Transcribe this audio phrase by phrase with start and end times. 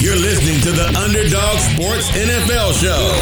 [0.00, 3.12] You're listening to the Underdog Sports NFL Show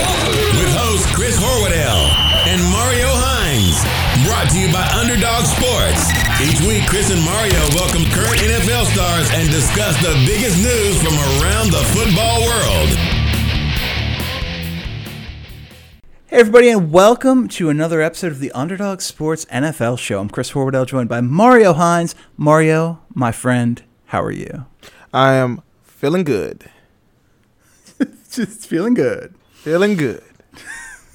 [0.59, 3.79] with host Chris Horwedel and Mario Hines.
[4.27, 6.11] Brought to you by Underdog Sports.
[6.43, 11.15] Each week, Chris and Mario welcome current NFL stars and discuss the biggest news from
[11.39, 12.91] around the football world.
[16.27, 20.19] Hey, everybody, and welcome to another episode of the Underdog Sports NFL Show.
[20.19, 22.17] I'm Chris Horwedel, joined by Mario Hines.
[22.37, 24.67] Mario, my friend, how are you?
[25.15, 26.65] I am feeling good.
[28.31, 29.35] Just feeling good.
[29.53, 30.25] Feeling good.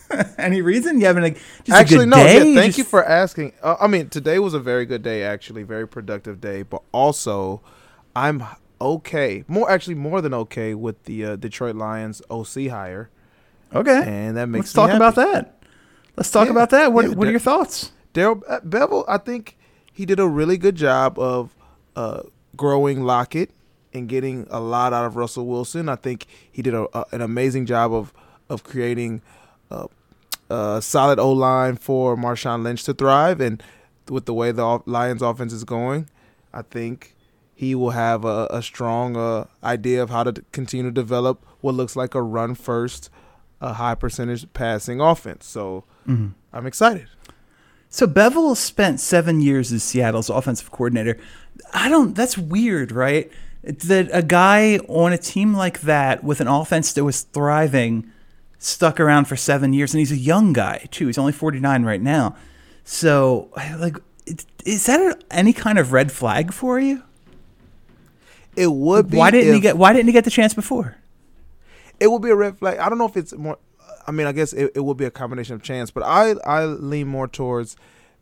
[0.38, 2.18] Any reason you a just actually, no.
[2.18, 3.54] Yeah, thank Just- you for asking.
[3.62, 5.24] Uh, I mean, today was a very good day.
[5.24, 6.64] Actually, very productive day.
[6.64, 7.62] But also,
[8.16, 8.44] I'm
[8.80, 9.44] okay.
[9.48, 13.10] More actually, more than okay with the uh, Detroit Lions OC hire,
[13.74, 15.60] Okay, and that makes let's talk me about that.
[16.16, 16.94] Let's talk Yeah, about that.
[16.94, 17.92] What, yeah, what are your thoughts?
[18.14, 19.58] Darrell uh, Bevell, I think
[19.92, 21.56] he did a really good job of
[21.96, 22.22] uh,
[22.56, 23.52] growing Lockett
[23.94, 25.90] and getting a lot out of Russell Wilson.
[25.90, 28.14] I think he did a, a, an amazing job of
[28.50, 29.22] of creating
[29.70, 29.88] uh,
[30.50, 33.42] a solid O line for Marshawn Lynch to thrive.
[33.42, 33.62] And
[34.10, 36.10] with the way the Lions offense is going,
[36.54, 37.16] I think
[37.54, 41.76] he will have a, a strong uh, idea of how to continue to develop what
[41.76, 43.10] looks like a run first,
[43.60, 45.46] a high percentage passing offense.
[45.46, 45.84] So
[46.54, 47.08] I'm excited.
[47.90, 51.18] So Bevell spent seven years as Seattle's offensive coordinator.
[51.74, 52.16] I don't.
[52.16, 53.32] That's weird, right?
[53.64, 58.12] That a guy on a team like that with an offense that was thriving
[58.60, 61.08] stuck around for seven years, and he's a young guy too.
[61.08, 62.36] He's only forty nine right now.
[62.84, 63.50] So,
[63.80, 63.98] like,
[64.66, 67.04] is that any kind of red flag for you?
[68.56, 69.18] It would be.
[69.18, 69.78] Why didn't he get?
[69.78, 70.98] Why didn't he get the chance before?
[72.00, 72.78] It would be a red flag.
[72.80, 73.58] I don't know if it's more.
[74.08, 76.66] I mean, I guess it, it would be a combination of chance, but I I
[76.66, 77.76] lean more towards.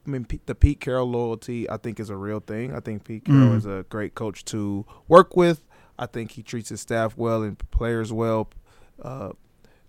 [0.05, 2.75] I mean, the Pete Carroll loyalty I think is a real thing.
[2.75, 3.57] I think Pete Carroll Mm.
[3.57, 5.63] is a great coach to work with.
[5.97, 8.49] I think he treats his staff well and players well.
[9.01, 9.29] Uh,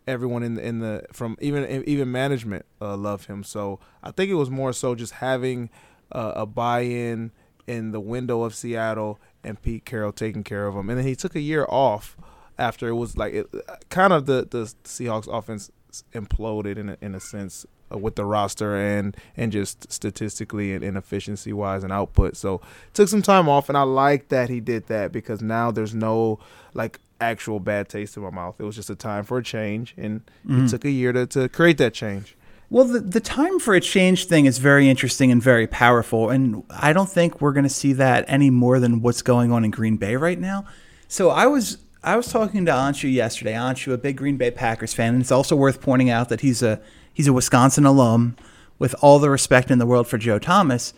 [0.06, 3.42] everyone in the in the from even even management uh, love him.
[3.42, 5.70] So I think it was more so just having
[6.12, 7.32] uh, a buy-in
[7.66, 10.88] in the window of Seattle and Pete Carroll taking care of him.
[10.88, 12.16] And then he took a year off
[12.58, 13.46] after it was like it,
[13.88, 15.70] kind of the the Seahawks offense
[16.12, 20.84] imploded in a, in a sense uh, with the roster and and just statistically and,
[20.84, 22.36] and efficiency wise and output.
[22.36, 22.60] So
[22.94, 26.38] took some time off, and I like that he did that because now there's no
[26.74, 28.56] like actual bad taste in my mouth.
[28.58, 31.48] It was just a time for a change, and it took a year to, to
[31.48, 32.36] create that change.
[32.68, 36.30] Well, the, the time for a change thing is very interesting and very powerful.
[36.30, 39.64] And I don't think we're going to see that any more than what's going on
[39.64, 40.64] in Green Bay right now.
[41.06, 43.52] So I was I was talking to Anshu yesterday.
[43.52, 46.62] Anshu, a big Green Bay Packers fan, and it's also worth pointing out that he's
[46.62, 46.80] a
[47.12, 48.36] he's a Wisconsin alum
[48.78, 50.92] with all the respect in the world for Joe Thomas.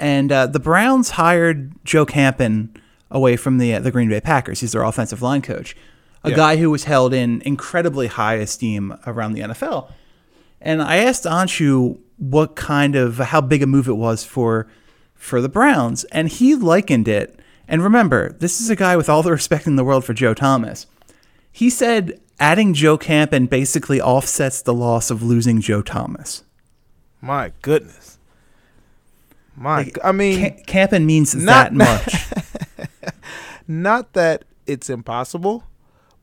[0.00, 2.74] And uh, the Browns hired Joe Campen
[3.12, 4.60] away from the uh, the Green Bay Packers.
[4.60, 5.76] He's their offensive line coach,
[6.24, 6.36] a Yeah.
[6.36, 9.90] guy who was held in incredibly high esteem around the NFL.
[10.60, 14.66] And I asked Anshu what kind of how big a move it was for
[15.14, 17.38] for the Browns, and he likened it.
[17.68, 20.34] And remember, this is a guy with all the respect in the world for Joe
[20.34, 20.86] Thomas.
[21.50, 26.42] He said adding Joe Campen basically offsets the loss of losing Joe Thomas.
[27.20, 28.18] My goodness.
[29.56, 32.32] My, Like, I mean, Ca- Campen means not- that much.
[33.72, 35.64] not that it's impossible,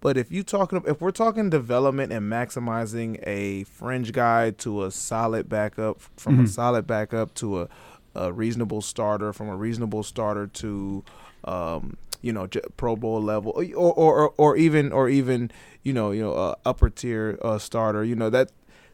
[0.02, 4.92] but if you talking if we're talking development and maximizing a fringe guy to a
[4.92, 7.70] solid backup from a solid backup to a,
[8.16, 11.04] a reasonable starter from a reasonable starter to
[11.44, 15.52] um, you know Pro Bowl level or or, or, or even or even
[15.84, 18.52] you know you know uh, upper tier uh, starter you know that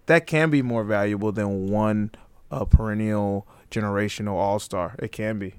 [0.07, 2.11] that can be more valuable than one
[2.51, 4.95] uh, perennial generational all star.
[4.99, 5.55] It can be.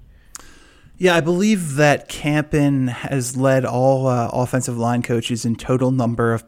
[0.97, 6.33] Yeah, I believe that Campen has led all uh, offensive line coaches in total number
[6.33, 6.43] of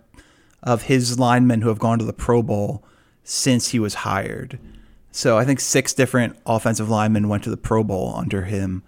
[0.62, 2.84] of his linemen who have gone to the Pro Bowl
[3.24, 4.60] since he was hired.
[5.12, 8.84] So I think six different offensive linemen went to the Pro Bowl under him.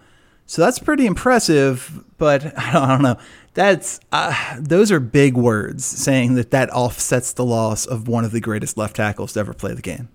[0.45, 3.17] So that's pretty impressive, but I don't, I don't know.
[3.53, 8.31] That's uh, those are big words saying that that offsets the loss of one of
[8.31, 10.09] the greatest left tackles to ever play the game.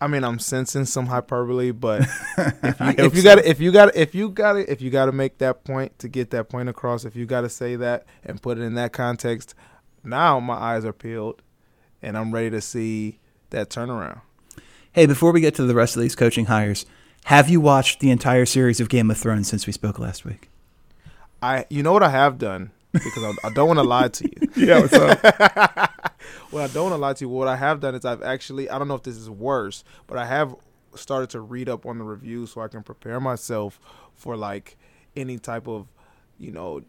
[0.00, 2.02] I mean, I'm sensing some hyperbole, but
[2.38, 3.34] if you, hope if you so.
[3.34, 6.08] got if you got if you got if you got to make that point to
[6.08, 8.92] get that point across, if you got to say that and put it in that
[8.92, 9.54] context,
[10.04, 11.42] now my eyes are peeled,
[12.00, 13.18] and I'm ready to see
[13.50, 14.20] that turnaround.
[14.92, 16.86] Hey, before we get to the rest of these coaching hires,
[17.24, 20.48] have you watched the entire series of Game of Thrones since we spoke last week?
[21.42, 24.24] I you know what I have done because I, I don't want to lie to
[24.24, 24.48] you.
[24.66, 25.92] Yeah, what's up?
[26.50, 27.28] Well, I don't want to lie to you.
[27.28, 30.18] What I have done is I've actually I don't know if this is worse, but
[30.18, 30.54] I have
[30.94, 33.78] started to read up on the reviews so I can prepare myself
[34.14, 34.76] for like
[35.16, 35.86] any type of,
[36.38, 36.82] you know,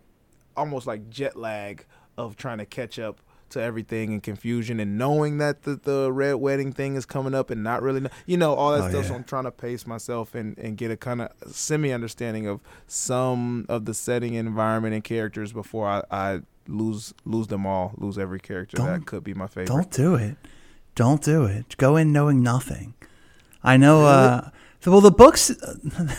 [0.56, 1.86] almost like jet lag
[2.18, 6.33] of trying to catch up to everything and confusion and knowing that the, the red
[6.35, 9.07] wedding thing is coming up and not really know, you know all that Oh, stuff
[9.07, 12.59] so i'm trying to pace myself and, and get a kind of semi understanding of
[12.85, 18.18] some of the setting environment and characters before i, I lose lose them all lose
[18.18, 20.38] every character that Don't- could be my favorite Don't do it.
[20.95, 21.75] Don't do it.
[21.77, 22.94] Go in knowing nothing.
[23.63, 24.06] I know.
[24.06, 24.50] Uh,
[24.86, 25.48] well, the books,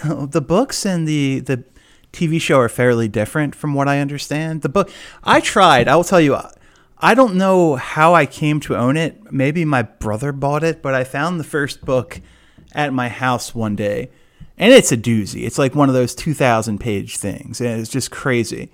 [0.05, 1.65] the books and the the
[2.13, 4.63] TV show are fairly different from what I understand.
[4.63, 4.91] The book
[5.23, 5.89] I tried.
[5.89, 6.37] I will tell you.
[7.03, 9.33] I don't know how I came to own it.
[9.33, 12.21] Maybe my brother bought it, but I found the first book
[12.75, 14.11] at my house one day,
[14.59, 15.47] and it's a doozy.
[15.47, 18.71] It's like one of those two thousand page things, and it's just crazy.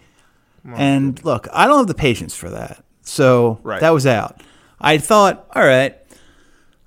[0.75, 2.83] And look, I don't have the patience for that.
[3.03, 3.81] So Right.
[3.81, 4.41] that was out.
[4.81, 5.97] I thought, all right,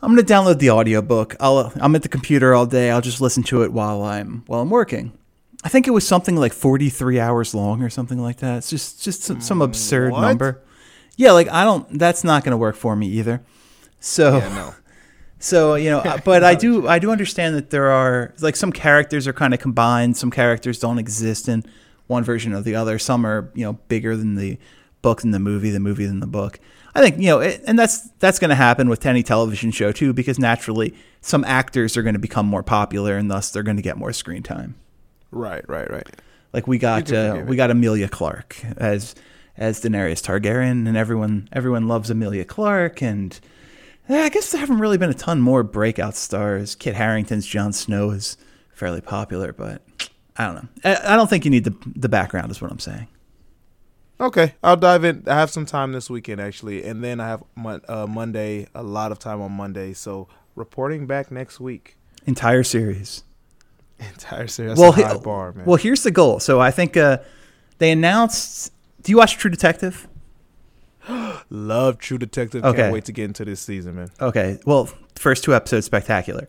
[0.01, 1.35] I'm going to download the audiobook.
[1.39, 2.89] I'll I'm at the computer all day.
[2.91, 5.13] I'll just listen to it while I'm while I'm working.
[5.63, 8.59] I think it was something like 43 hours long or something like that.
[8.59, 10.21] It's just just some, some absurd What?
[10.21, 10.61] number.
[11.17, 13.41] Yeah, like I don't that's not going to work for me either.
[13.99, 14.73] So yeah no
[15.39, 19.27] so you know, but I do I do understand that there are like some characters
[19.27, 20.15] are kind of combined.
[20.15, 21.65] Some characters don't exist in
[22.09, 22.99] one version or the other.
[22.99, 24.57] Some are you know bigger than the
[25.01, 26.59] book than the movie, the movie than the book.
[26.95, 29.91] I think you know, it, and that's that's going to happen with any television show
[29.91, 33.77] too, because naturally some actors are going to become more popular, and thus they're going
[33.77, 34.75] to get more screen time.
[35.31, 36.07] right right right
[36.51, 39.15] Like we got uh, we got Emilia Clarke as
[39.55, 43.39] as Daenerys Targaryen, and everyone everyone loves Emilia Clarke, and
[44.09, 46.73] eh, I guess there haven't really been a ton more breakout stars.
[46.73, 48.35] Kit Harington's Jon Snow is
[48.73, 49.83] fairly popular, but
[50.39, 50.95] I don't know.
[51.05, 53.07] I, don't think you need the the background, is what I'm saying.
[54.21, 55.23] Okay, I'll dive in.
[55.27, 58.81] I have some time this weekend actually, and then I have mon- uh, Monday, a
[58.81, 59.91] lot of time on Monday.
[59.93, 61.97] So reporting back next week.
[62.25, 63.23] Entire series.
[63.99, 64.71] Entire series.
[64.71, 65.65] That's well, high he- bar, man.
[65.65, 66.39] well, here's the goal.
[66.39, 67.17] So I think uh,
[67.79, 68.71] they announced.
[69.01, 70.07] Do you watch True Detective?
[71.49, 72.63] Love True Detective.
[72.63, 72.77] Okay.
[72.77, 74.09] Can't wait to get into this season, man.
[74.21, 74.57] Okay.
[74.65, 76.47] Well, first two episodes spectacular,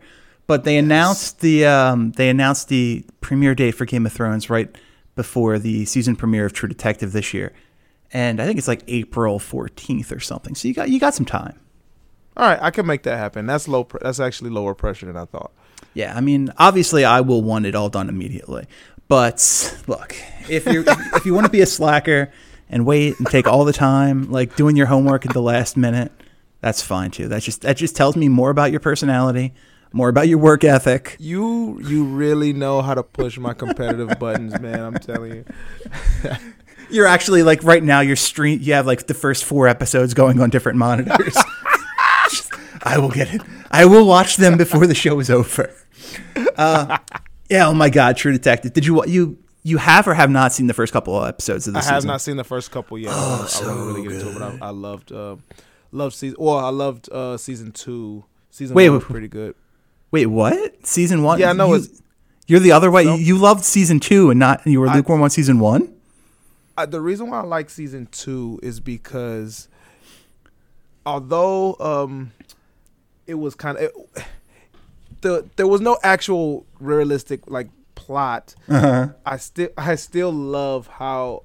[0.51, 4.69] but they announced the um, they announced the premiere date for Game of Thrones right
[5.15, 7.53] before the season premiere of True Detective this year,
[8.13, 10.57] and I think it's like April fourteenth or something.
[10.57, 11.61] So you got you got some time.
[12.37, 13.47] All right, I can make that happen.
[13.47, 13.85] That's low.
[13.85, 15.53] Pre- that's actually lower pressure than I thought.
[15.95, 18.67] Yeah, I mean, obviously, I will want it all done immediately.
[19.07, 20.17] But look,
[20.49, 20.83] if you
[21.15, 22.33] if you want to be a slacker
[22.69, 26.11] and wait and take all the time, like doing your homework at the last minute,
[26.61, 27.29] that's fine too.
[27.29, 29.55] That just that just tells me more about your personality,
[29.93, 31.17] more about your work ethic.
[31.19, 34.81] You you really know how to push my competitive buttons, man.
[34.81, 35.45] I'm telling you.
[36.91, 38.01] You're actually like right now.
[38.01, 38.59] You're stream.
[38.61, 41.37] You have like the first four episodes going on different monitors.
[42.83, 43.43] I will get it.
[43.71, 45.73] I will watch them before the show is over.
[46.57, 46.99] Uh,
[47.49, 47.69] yeah.
[47.69, 48.17] Oh my God.
[48.17, 48.73] True Detective.
[48.73, 51.75] Did you you you have or have not seen the first couple of episodes of
[51.75, 51.87] this?
[51.87, 52.09] I have season?
[52.09, 53.13] not seen the first couple yet.
[53.13, 55.37] I want to really get into it, but I, I loved uh,
[55.93, 56.37] loved season.
[56.41, 58.25] Well, I loved uh, season two.
[58.51, 59.11] Season Wait, one was wait.
[59.11, 59.55] pretty good.
[60.11, 60.87] Wait, what?
[60.87, 61.39] Season one?
[61.39, 62.03] Yeah, no, You, it's-
[62.47, 63.05] you're the other way.
[63.17, 64.67] You loved season two and not.
[64.67, 65.95] You were I- lukewarm on season one.
[66.77, 69.69] uh, the reason why I like season two is because
[71.07, 72.33] although um
[73.27, 73.91] it was kind of
[75.21, 78.55] the there was no actual realistic like plot.
[78.69, 79.09] Uh-huh.
[79.25, 81.45] I still I still love how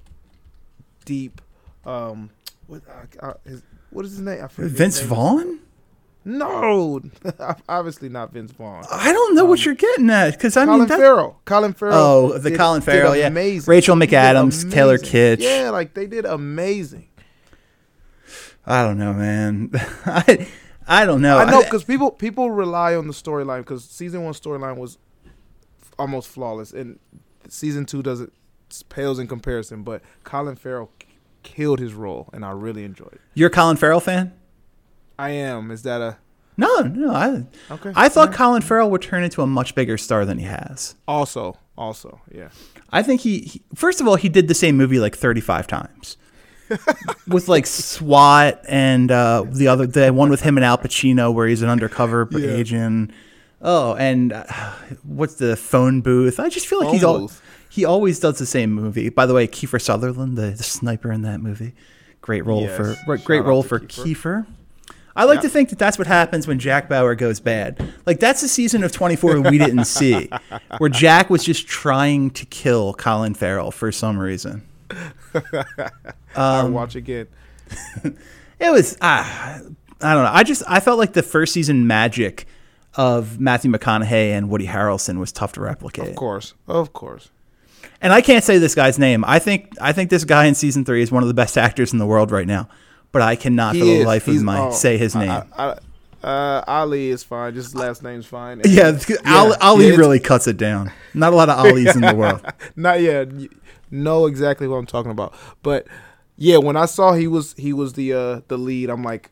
[1.05, 1.41] deep
[1.85, 2.29] um
[2.67, 2.81] what
[3.21, 3.61] uh, uh, his,
[3.91, 4.43] what is his name?
[4.43, 5.09] I Vince name.
[5.09, 5.59] Vaughn?
[6.27, 7.01] No,
[7.69, 8.83] obviously not Vince Vaughn.
[8.91, 11.39] I don't know what you're getting at because I Um, Colin mean that, Farrell.
[11.45, 11.93] Colin Farrell.
[11.95, 13.27] Oh, the did- Colin Farrell, yeah.
[13.27, 13.69] amazing.
[13.69, 14.97] Rachel McAdams, Taylor.
[14.97, 15.39] Kitsch.
[15.41, 17.07] Yeah, like they did amazing.
[18.65, 19.69] I don't know, man.
[20.05, 20.47] I
[20.87, 21.37] I don't know.
[21.37, 24.97] I know because people people rely on the storyline because season one storyline was
[25.99, 26.99] almost flawless, and
[27.47, 28.33] season two doesn't
[28.89, 29.83] pales in comparison.
[29.83, 30.89] But Colin Farrell
[31.43, 33.21] killed his role, and I really enjoyed it.
[33.35, 34.33] you're a Colin Farrell fan?
[35.17, 35.71] I am.
[35.71, 36.17] Is that a
[36.57, 37.11] No, no.
[37.13, 37.91] I okay?
[37.95, 38.37] I thought Yeah.
[38.37, 40.95] Colin Farrell would turn into a much bigger star than he has.
[41.07, 42.49] also also yeah.
[42.91, 46.17] I think he, he first of all he did the same movie like 35 times.
[47.27, 51.47] with like SWAT and uh, the other the one with him and Al Pacino where
[51.47, 52.49] he's an undercover Yeah.
[52.49, 53.11] agent.
[53.61, 54.43] Oh, and uh,
[55.03, 56.39] what's the phone booth?
[56.39, 57.31] I just feel like Phone he's all,
[57.69, 59.09] he always does the same movie.
[59.09, 61.73] By the way, Kiefer Sutherland, the, the sniper in that movie,
[62.21, 62.75] great role Yes.
[63.05, 64.45] for great out role for Kiefer.
[64.45, 64.45] Kiefer.
[65.15, 65.41] I like Yeah.
[65.43, 67.81] to think that that's what happens when Jack Bauer goes bad.
[68.05, 70.29] Like that's a season of 24 we didn't see,
[70.77, 74.63] where Jack was just trying to kill Colin Farrell for some reason.
[75.33, 75.89] I
[76.35, 77.27] Um, watch again.
[78.57, 79.57] It was ah,
[80.01, 80.31] I don't know.
[80.31, 82.47] I just I felt like the first season magic
[82.95, 86.07] of Matthew McConaughey and Woody Harrelson was tough to replicate.
[86.07, 87.31] Of course, of course.
[88.01, 89.25] And I can't say this guy's name.
[89.27, 91.91] I think I think this guy in season three is one of the best actors
[91.91, 92.69] in the world right now.
[93.15, 94.05] But I cannot He for the is.
[94.05, 95.29] life of oh, say his name.
[95.29, 97.53] I, I, uh, Ali is fine.
[97.53, 98.61] Just his last name's fine.
[98.65, 100.91] yeah, Yeah, Ali, Ali yeah, really cuts it down.
[101.13, 102.45] Not a lot of Ali's in the world.
[102.75, 103.29] Not yet.
[103.89, 105.33] Know exactly what I'm talking about.
[105.63, 105.87] But
[106.35, 109.31] yeah, when I saw he was he was the uh the lead, I'm like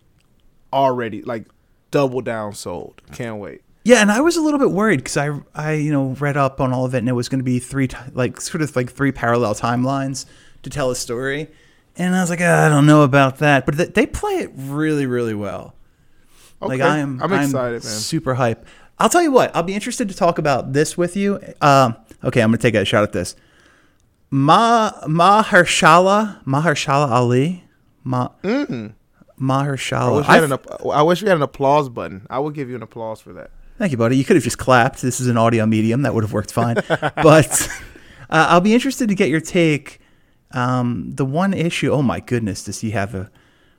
[0.72, 1.48] already like
[1.92, 3.02] double down sold.
[3.12, 3.62] Can't wait.
[3.86, 6.62] Yeah, and I was a little bit worried because I, I, you know, read up
[6.62, 8.90] on all of it, and it was going to be three, like, sort of like
[8.90, 10.26] three parallel timelines
[10.62, 11.50] to tell a story,
[11.96, 14.52] and I was like, "Ah, I don't know about that, but th- they play it
[14.56, 15.76] really, really well.
[16.62, 16.78] Okay.
[16.78, 17.92] Like, I am, I'm excited, man.
[17.92, 18.66] Super hype.
[19.00, 21.40] I'll tell you what, I'll be interested to talk about this with you.
[21.62, 23.36] Um, okay, I'm going to take a shot at this.
[24.32, 27.64] Ma Mahershala Mahershala Ali
[28.04, 28.94] Ma Mm.
[29.46, 29.64] I
[30.18, 30.60] wish, we had an,
[30.92, 32.26] I wish we had an applause button.
[32.30, 33.52] I would give you an applause for that.
[33.78, 34.16] Thank you, buddy.
[34.16, 35.02] You could have just clapped.
[35.02, 36.04] This is an audio medium.
[36.04, 36.76] That would have worked fine.
[36.90, 37.70] but
[38.30, 40.00] uh, I'll be interested to get your take.
[40.54, 43.32] Um, the one issue, oh my goodness, does he have a,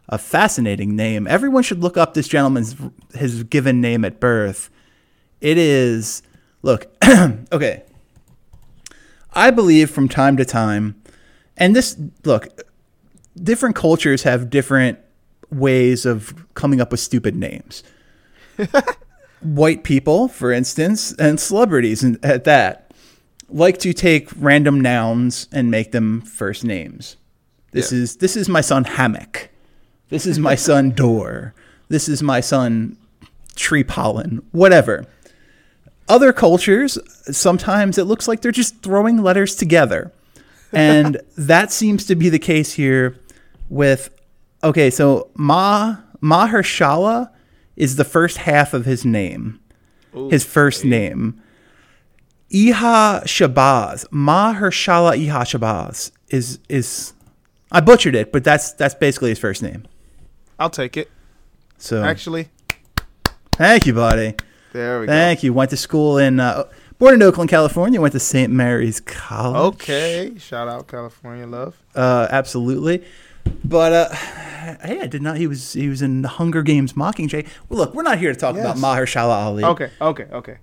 [0.09, 1.27] a fascinating name?
[1.27, 2.77] Everyone should look up this gentleman's
[3.15, 4.71] his given name at birth.
[5.41, 6.23] It is,
[6.63, 6.87] look,
[7.53, 7.85] okay.
[9.33, 11.01] I believe from time to time,
[11.57, 12.49] and this, look,
[13.41, 14.99] different cultures have different
[15.51, 17.83] ways of coming up with stupid names
[19.41, 22.84] white people, for instance, and celebrities and at that,
[23.55, 27.17] like to take random nouns and make them first names.
[27.71, 27.99] This Yeah.
[28.01, 29.49] is this is my son Hammock.
[30.11, 31.55] This is my son Door.
[31.89, 32.97] This is my son
[33.55, 34.43] Tree Pollen.
[34.51, 35.07] Whatever.
[36.09, 36.99] Other cultures,
[37.31, 40.13] sometimes it looks like they're just throwing letters together.
[40.73, 43.17] And that seems to be the case here
[43.69, 44.11] with
[44.65, 47.31] okay, so Ma Mahershala
[47.77, 49.61] is the first half of his name.
[50.31, 51.41] his first name.
[52.55, 54.07] Iha Shabazz.
[54.11, 57.13] Mahershala Iha Shabazz is is
[57.73, 59.85] I butchered it, but that's that's basically his first name.
[60.59, 61.11] I'll take it.
[61.79, 62.49] So Actually,
[63.57, 64.35] thank you, buddy.
[64.73, 65.13] there we go.
[65.13, 65.53] Thank you.
[65.53, 66.65] Went to school in uh,
[66.99, 68.01] born in Oakland, California.
[68.01, 68.53] Went to St.
[68.53, 69.75] Mary's College.
[69.75, 71.77] Okay, shout out California love.
[71.95, 73.05] Uh, absolutely.
[73.65, 75.37] But uh, hey, I did not.
[75.39, 77.47] He was he was in the Hunger Games Mockingjay.
[77.69, 78.85] Well, look, we're not here to talk about Yes.
[78.85, 79.65] Mahershala Ali.
[79.65, 80.59] Okay, okay, okay.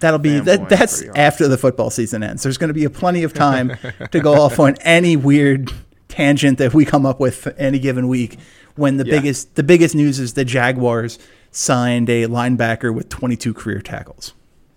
[0.00, 0.68] That'll be that.
[0.68, 2.42] That's after the football season ends.
[2.42, 3.76] There's going to be a plenty of time
[4.12, 5.72] to go off on any weird
[6.08, 8.38] tangent that we come up with any given week.
[8.76, 9.16] When the Yeah.
[9.16, 11.18] biggest the biggest news is the Jaguars
[11.50, 14.34] signed a linebacker with 22 career tackles.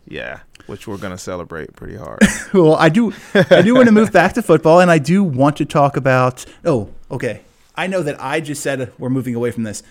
[0.08, 2.20] Yeah, which we're gonna celebrate pretty hard.
[2.54, 5.56] Well, I do I do want to move back to football, and I do want
[5.58, 6.46] to talk about.
[6.66, 7.42] Oh, okay.
[7.76, 9.84] I know that I just said we're moving away from this,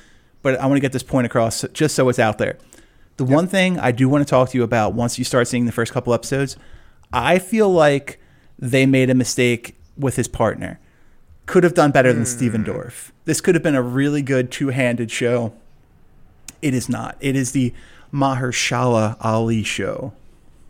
[0.43, 2.59] but I want to get this point across just so it's out there.
[3.21, 5.67] The one thing I do want to talk to you about once you start seeing
[5.67, 6.57] the first couple episodes,
[7.13, 8.19] I feel like
[8.59, 10.81] they made a mistake with his partner.
[11.45, 13.11] Could have done better than Stephen Dorff.
[13.27, 15.53] This could have been a really good two-handed show.
[16.63, 17.19] It is not.
[17.21, 17.75] It is the
[18.11, 20.15] Mahershala Ali show.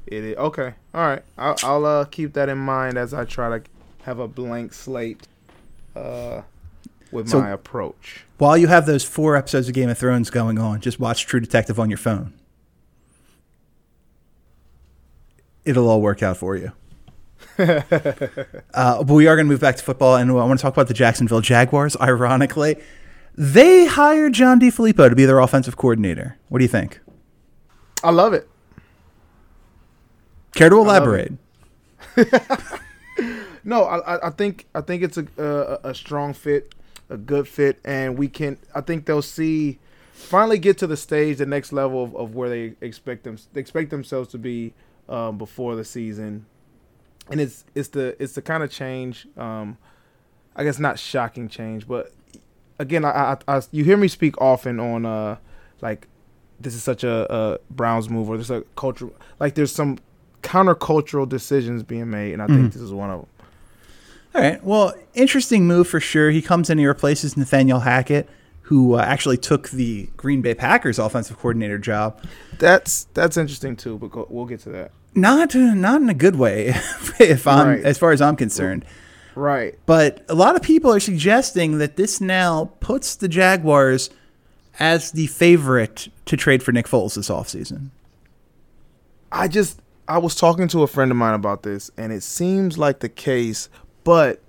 [0.08, 0.74] it is okay.
[0.92, 3.64] All right, I'll, I'll uh, keep that in mind as I try to
[4.02, 5.28] have a blank slate
[5.94, 6.42] uh,
[7.12, 8.24] with So- my approach.
[8.38, 11.38] While you have those four episodes of Game of Thrones going on, just watch True
[11.38, 12.32] Detective on your phone.
[15.70, 16.72] It'll all work out for you.
[17.58, 17.82] uh,
[19.04, 20.88] but we are going to move back to football, and I want to talk about
[20.88, 21.96] the Jacksonville Jaguars.
[22.00, 22.76] Ironically,
[23.36, 26.36] they hired John DeFilippo to be their offensive coordinator.
[26.48, 27.00] What do you think?
[28.02, 28.48] I love it.
[30.54, 31.32] Care to elaborate?
[33.62, 36.74] No, I, I- I think I think it's a, a a strong fit,
[37.10, 38.56] a good fit, and we can.
[38.74, 39.78] I think they'll see,
[40.14, 43.60] finally get to the stage, the next level of, of where they expect them they
[43.60, 44.72] expect themselves to be
[45.10, 46.46] um, before the season,
[47.28, 49.26] and it's it's the it's the kind of change.
[49.36, 49.76] Um,
[50.56, 52.12] I guess not shocking change, but
[52.78, 55.36] again, I, I, I you hear me speak often on uh
[55.80, 56.08] like
[56.58, 59.98] this is such a, a Browns move or there's a culture like there's some
[60.42, 63.28] countercultural decisions being made, and I think this is one of them.
[64.34, 64.64] All right.
[64.64, 66.30] Well, interesting move for sure.
[66.30, 68.28] He comes in, he replaces Nathaniel Hackett,
[68.70, 72.22] who uh, actually took the Green Bay Packers offensive coordinator job.
[72.60, 74.92] That's that's interesting too, but go, we'll get to that.
[75.12, 76.68] Not not in a good way,
[77.18, 77.84] if I'm Right.
[77.84, 78.84] as far as I'm concerned.
[79.34, 79.76] Right.
[79.86, 84.08] But a lot of people are suggesting that this now puts the Jaguars
[84.78, 87.90] as the favorite to trade for Nick Foles this offseason.
[89.32, 92.78] I just I was talking to a friend of mine about this, and it seems
[92.78, 93.68] like the case,
[94.04, 94.40] but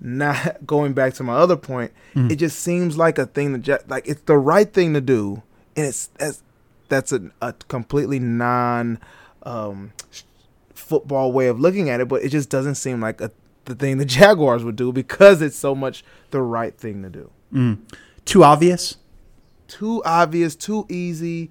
[0.00, 2.30] not going back to my other point, Mm.
[2.32, 5.42] it just seems like a thing that Ja- like it's the right thing to do,
[5.76, 6.42] and it's that's
[6.88, 8.98] that's a, a completely non
[9.42, 9.92] um,
[10.74, 13.30] football way of looking at it, but it just doesn't seem like a,
[13.66, 17.30] the thing the Jaguars would do because it's so much the right thing to do.
[18.24, 18.96] Too obvious.
[19.68, 21.50] Too obvious, too easy.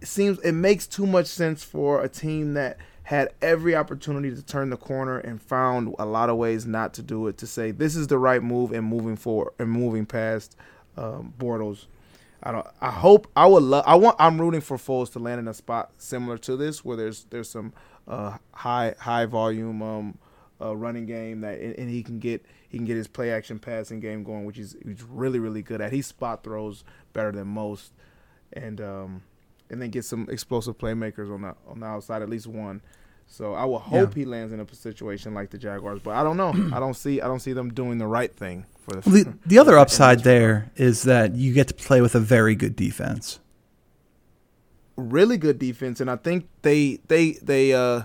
[0.00, 4.42] It seems it makes too much sense for a team that had every opportunity to
[4.42, 7.38] turn the corner and found a lot of ways not to do it.
[7.38, 10.54] To say this is the right move and moving forward and moving past
[10.94, 11.86] um, Bortles.
[12.42, 12.66] I don't.
[12.82, 13.26] I hope.
[13.34, 13.84] I would love.
[13.86, 14.16] I want.
[14.18, 17.48] I'm rooting for Foles to land in a spot similar to this, where there's there's
[17.48, 17.72] some
[18.06, 20.18] uh, high high volume um,
[20.60, 23.58] uh, running game that and, and he can get he can get his play action
[23.58, 25.92] passing game going, which he's he's really really good at.
[25.92, 26.84] He spot throws
[27.14, 27.90] better than most,
[28.52, 29.22] and um,
[29.70, 32.80] and then get some explosive playmakers on the on the outside, at least one.
[33.26, 36.38] So I will hope he lands in a situation like the Jaguars, but I don't
[36.38, 36.48] know.
[36.74, 39.10] I don't see I don't see them doing the right thing for the.
[39.10, 42.54] Well, the, the other upside there is that you get to play with a very
[42.54, 43.38] good defense.
[44.96, 48.02] really good defense, and I think they they they uh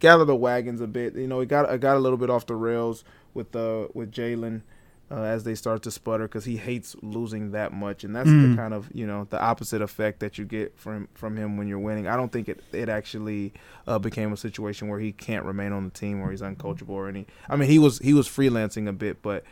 [0.00, 1.14] gather the wagons a bit.
[1.14, 4.10] You know, it got it got a little bit off the rails with uh with
[4.12, 4.62] Jalen
[5.10, 8.54] uh, as they start to sputter because he hates losing that much, and that's the
[8.56, 11.78] kind of you know the opposite effect that you get from from him when you're
[11.78, 12.06] winning.
[12.06, 13.52] I don't think it it actually
[13.86, 17.08] uh, became a situation where he can't remain on the team or he's uncoachable or
[17.08, 17.26] any.
[17.48, 19.44] I mean, he was he was freelancing a bit, but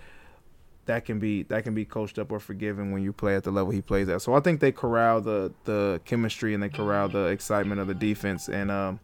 [0.86, 3.50] that can be that can be coached up or forgiven when you play at the
[3.50, 4.22] level he plays at.
[4.22, 7.94] So I think they corral the the chemistry and they corral the excitement of the
[7.94, 9.00] defense and um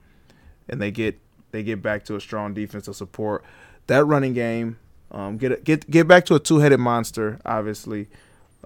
[0.68, 3.44] and they get they get back to a strong defensive support.
[3.86, 4.78] That running game,
[5.10, 8.08] um, get get get back to a two headed monster, obviously,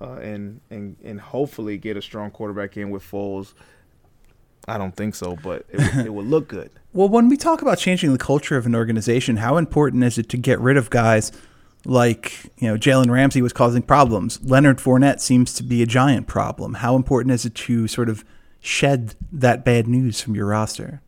[0.01, 3.53] uh, and and and hopefully get a strong quarterback in with Foles.
[4.69, 6.71] I don't think so, but it, would- it would look good.
[6.95, 10.29] Well, when we talk about changing the culture of an organization, how important is it
[10.29, 11.33] to get rid of guys
[11.87, 14.39] like, you know, Jalen Ramsey was causing problems?
[14.45, 16.75] Leonard Fournette seems to be a giant problem.
[16.75, 18.27] How important is it to sort of
[18.61, 21.01] shed that bad news from your roster?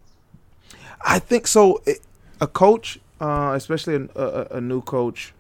[1.05, 1.83] I think so.
[1.85, 1.99] It,
[2.41, 5.33] a coach, uh, especially a, a, a new coach,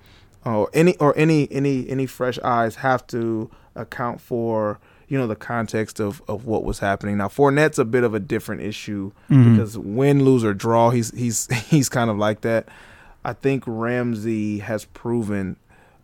[0.44, 5.36] or any or any any any fresh eyes, have to account for you know the
[5.36, 7.18] context of, of what was happening.
[7.18, 11.46] Now Fournette's a bit of a different issue because win, lose or draw, he's he's
[11.68, 12.68] he's kind of like that.
[13.22, 15.56] I think Ramsey has proven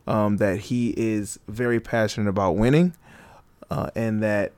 [0.07, 2.95] um, that he is very passionate about winning,
[3.71, 4.53] uh, and that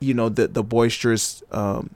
[0.00, 1.90] you know the the boisterous um,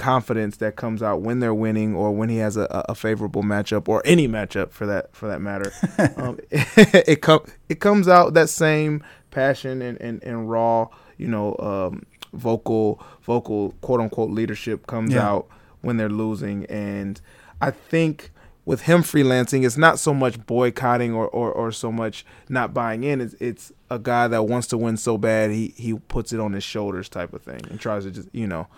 [0.00, 3.86] confidence that comes out when they're winning or when he has a, a favorable matchup
[3.88, 5.70] or any matchup for that for that matter.
[6.16, 11.28] um, it, it com- it comes out that same passion and, and, and raw, you
[11.28, 15.28] know, um, vocal vocal quote unquote leadership comes Yeah.
[15.28, 15.46] out
[15.82, 17.20] when they're losing, and
[17.60, 18.32] I think.
[18.66, 23.02] With him freelancing, it's not so much boycotting or, or, or so much not buying
[23.02, 23.20] in.
[23.20, 26.52] It's, it's a guy that wants to win so bad he, he puts it on
[26.52, 28.68] his shoulders type of thing and tries to just you know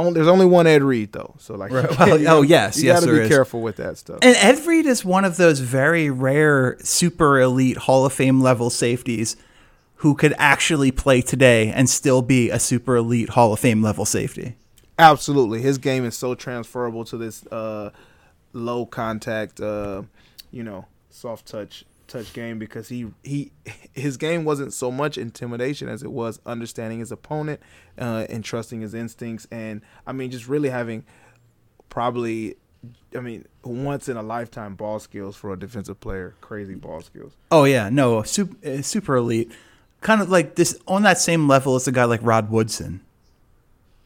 [0.00, 1.90] only, there's only one Ed Reed though, so like, Right.
[1.98, 3.28] Well, you oh, yes, you yes, gotta be is.
[3.28, 4.18] careful with that stuff.
[4.22, 8.70] And Ed Reed is one of those very rare super elite Hall of Fame level
[8.70, 9.36] safeties
[9.96, 14.04] who could actually play today and still be a super elite Hall of Fame level
[14.04, 14.56] safety.
[14.98, 17.90] Absolutely, his game is so transferable to this uh,
[18.52, 20.02] low contact, uh,
[20.50, 23.52] you know, soft touch touch game because he he
[23.92, 27.60] his game wasn't so much intimidation as it was understanding his opponent
[27.98, 31.04] uh, and trusting his instincts, and I mean just really having
[31.88, 32.56] probably.
[33.14, 36.34] I mean, once in a lifetime ball skills for a defensive player.
[36.40, 37.36] Crazy ball skills.
[37.50, 39.52] Oh yeah, no, super, super elite.
[40.00, 43.02] Kind of like this on that same level as a guy like Rod Woodson.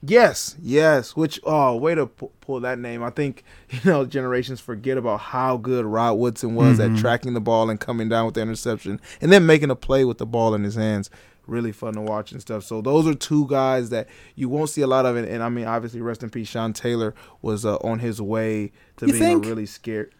[0.06, 1.16] Yes, yes.
[1.16, 3.02] Which oh, way to pu- pull that name.
[3.02, 7.40] I think you know generations forget about how good Rod Woodson was at tracking the
[7.40, 10.54] ball and coming down with the interception, and then making a play with the ball
[10.54, 11.10] in his hands.
[11.46, 12.64] Really fun to watch and stuff.
[12.64, 15.14] So those are two guys that you won't see a lot of.
[15.16, 16.48] And, and I mean, obviously, rest in peace.
[16.48, 19.44] Sean Taylor was uh, on his way to You being think?
[19.44, 20.14] a really scared.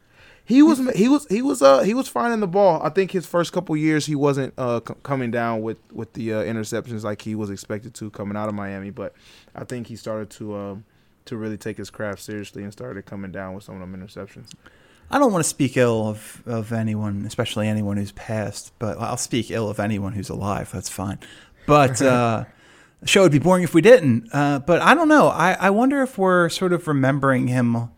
[0.47, 2.83] He was he was he was uh he was finding the ball.
[2.83, 6.35] I think his first couple years he wasn't uh c- coming down with with the
[6.35, 9.15] uh, interceptions like he was expected to coming out of Miami, but
[9.55, 10.85] I think he started to um
[11.25, 14.51] to really take his craft seriously and started coming down with some of them interceptions.
[15.11, 19.17] I don't want to speak ill of, of anyone, especially anyone who's passed, but I'll
[19.17, 20.71] speak ill of anyone who's alive.
[20.73, 21.19] That's fine.
[21.67, 22.45] But uh,
[23.01, 24.29] the show would be boring if we didn't.
[24.33, 25.29] Uh, but I don't know.
[25.29, 27.91] I, I wonder if we're sort of remembering him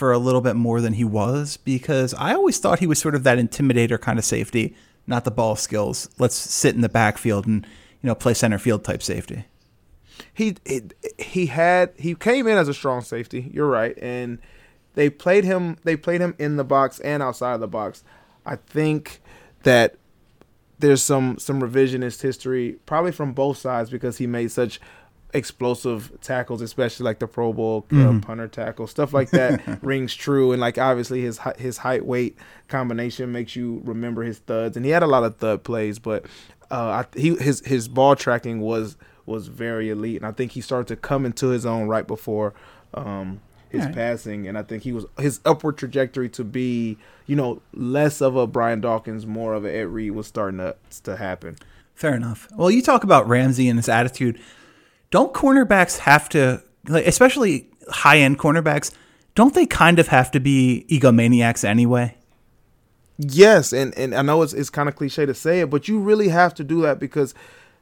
[0.00, 3.14] for a little bit more than he was because I always thought he was sort
[3.14, 4.74] of that intimidator kind of safety,
[5.06, 6.08] not the ball skills.
[6.18, 7.66] Let's sit in the backfield and
[8.02, 9.44] you know play center field type safety.
[10.32, 10.56] he
[11.18, 13.50] he, had he came in as a strong safety.
[13.52, 14.38] You're right, and
[14.94, 15.76] they played him.
[15.84, 18.02] They played him in the box and outside of the box.
[18.46, 19.20] I think
[19.64, 19.96] that
[20.78, 24.80] there's some some revisionist history, probably from both sides, because he made such
[25.32, 28.22] explosive tackles, especially like the Pro Bowl uh, Mhm.
[28.22, 30.52] punter tackle, stuff like that rings true.
[30.52, 32.36] And like obviously his his height weight
[32.68, 36.24] combination makes you remember his thuds, and he had a lot of thud plays, but
[36.70, 40.60] uh, I, he his his ball tracking was was very elite, and I think he
[40.60, 42.54] started to come into his own right before.
[42.94, 43.94] Um, his Alright.
[43.94, 48.34] passing, and I think he was his upward trajectory to be, you know, less of
[48.34, 51.56] a Brian Dawkins, more of a Ed Reed was starting to to happen.
[51.94, 52.48] Fair enough.
[52.56, 54.40] Well, you talk about Ramsey and his attitude.
[55.10, 58.92] Don't cornerbacks have to, like, especially high end cornerbacks,
[59.34, 62.16] don't they kind of have to be egomaniacs anyway?
[63.18, 65.98] Yes, and and I know it's it's kind of cliche to say it, but you
[66.00, 67.34] really have to do that because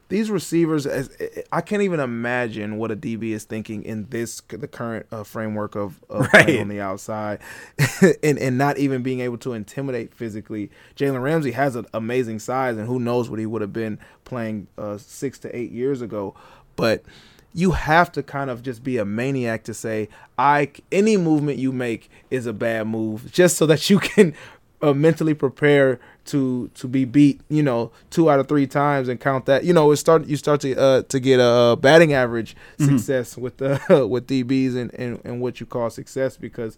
[0.09, 1.15] these receivers, as
[1.51, 5.75] I can't even imagine what a DB is thinking in this the current uh, framework
[5.75, 6.45] of, of Right.
[6.45, 7.39] playing on the outside,
[8.23, 10.71] and and not even being able to intimidate physically.
[10.97, 14.67] Jalen Ramsey has an amazing size, and who knows what he would have been playing
[14.77, 16.35] uh, six to eight years ago,
[16.79, 17.03] but.
[17.51, 21.71] You have to kind of just be a maniac to say, "I any movement you
[21.71, 24.35] make is a bad move," just so that you can
[24.81, 29.19] uh, mentally prepare to to be beat, you know, two out of three times and
[29.19, 29.63] count that.
[29.63, 33.57] You know, it start you start to uh, to get a batting average success with
[33.57, 36.77] the with DBs and, and and what you call success because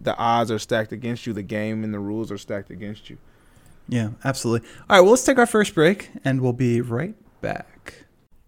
[0.00, 3.18] the odds are stacked against you, the game and the rules are stacked against you.
[3.88, 4.68] Yeah, absolutely.
[4.90, 8.05] All right, well, let's take our first break and we'll be right back.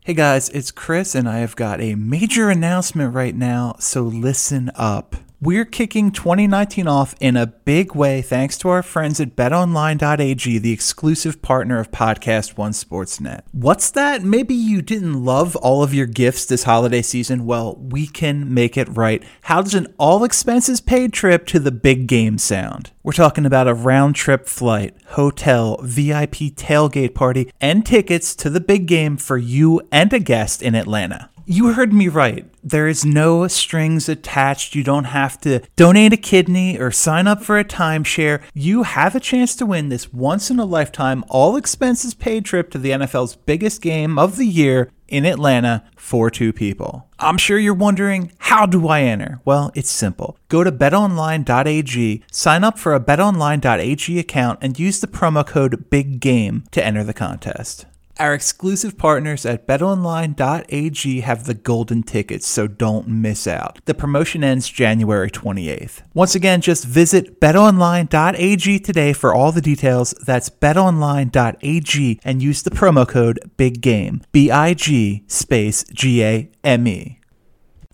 [0.09, 4.71] Hey guys, it's Chris, and I have got a major announcement right now, so listen
[4.75, 5.17] up.
[5.41, 10.73] We're kicking 2019 off in a big way thanks to our friends at betonline.ag, the
[10.73, 13.43] exclusive partner of Podcast One Sportsnet.
[13.53, 14.25] What's that?
[14.25, 17.47] Maybe you didn't love all of your gifts this holiday season?
[17.47, 19.23] Well, we can make it right.
[19.43, 22.91] How does an all expenses paid trip to the big game sound?
[23.05, 28.61] We're talking about a round trip flight, hotel, VIP tailgate party, and tickets to the
[28.61, 31.31] big game for you and a guest in Atlanta.
[31.51, 32.45] You heard me right.
[32.63, 34.75] There is no strings attached.
[34.75, 38.43] You don't have to donate a kidney or sign up for a timeshare.
[38.53, 42.71] You have a chance to win this once in a lifetime, all expenses paid trip
[42.73, 47.09] to the NFL's biggest game of the year in Atlanta for two people.
[47.19, 49.41] I'm sure you're wondering, how do I enter?
[49.47, 50.37] Well, it's simple.
[50.51, 56.69] Go to betonline.ag, sign up for a betonline.ag account, and use the promo code BIGGAME
[56.73, 57.87] to enter the contest.
[58.19, 63.79] Our exclusive partners at betonline.ag have the golden tickets, so don't miss out.
[63.85, 66.03] The promotion ends January 28th.
[66.15, 70.15] Once again, just visit betonline.ag today for all the details.
[70.27, 74.25] That's betonline.ag and use the promo code BIGGAME.
[74.33, 77.18] B I G space G A M E.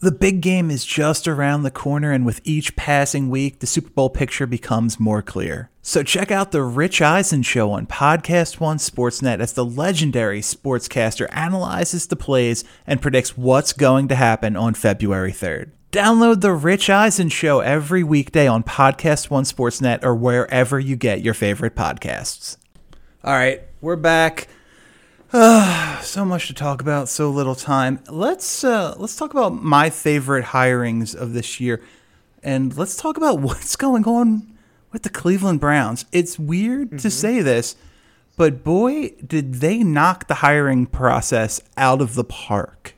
[0.05, 3.89] The big game is just around the corner, and with each passing week, the Super
[3.89, 5.71] Bowl picture becomes more clear.
[5.81, 11.27] So check out the Rich Eisen Show on Podcast One Sportsnet as the legendary sportscaster
[11.31, 15.71] analyzes the plays and predicts what's going to happen on February 3rd.
[15.91, 21.23] Download the Rich Eisen Show every weekday on Podcast One Sportsnet or wherever you get
[21.23, 22.59] your favorite podcasts.
[23.25, 24.49] All right, we're back.
[25.37, 27.99] Ah, so much to talk about, so little time.
[28.09, 31.83] Let's uh, let's talk about my favorite hirings of this year,
[32.43, 34.57] and let's talk about what's going on
[34.93, 36.05] with the Cleveland Browns.
[36.13, 37.75] It's weird to say this,
[38.37, 42.95] but boy, did they knock the hiring process out of the park.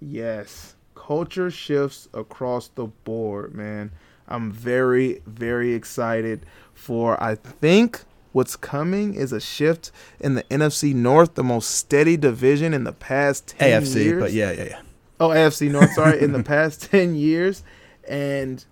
[0.00, 0.74] Yes.
[0.94, 3.90] Culture shifts across the board, man.
[4.26, 9.90] I'm very, very excited for I think what's coming is a shift
[10.20, 14.22] in the NFC North, the most steady division in the past 10 AFC, years.
[14.22, 14.80] but yeah, yeah, yeah.
[15.20, 17.62] Oh, AFC North, sorry, in the past 10 years.
[18.08, 18.64] And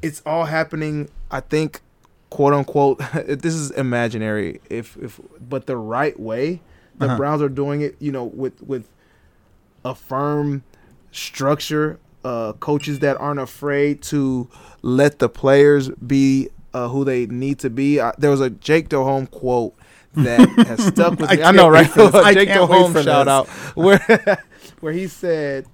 [0.00, 1.80] it's all happening, I think,
[2.30, 6.60] quote unquote, this is imaginary, if, if but the right way.
[6.98, 7.16] The Uh-huh.
[7.16, 8.88] Browns are doing it, you know, with, with
[9.84, 10.62] a firm
[11.10, 14.48] structure, uh, coaches that aren't afraid to
[14.82, 18.00] let the players be uh, who they need to be.
[18.00, 19.74] I, there was a Jake Delhomme quote
[20.14, 21.42] that has stuck with I me.
[21.42, 21.90] I, know, right?
[21.98, 23.28] I Jake Delhomme shout this.
[23.28, 24.42] out where
[24.80, 25.66] where he said,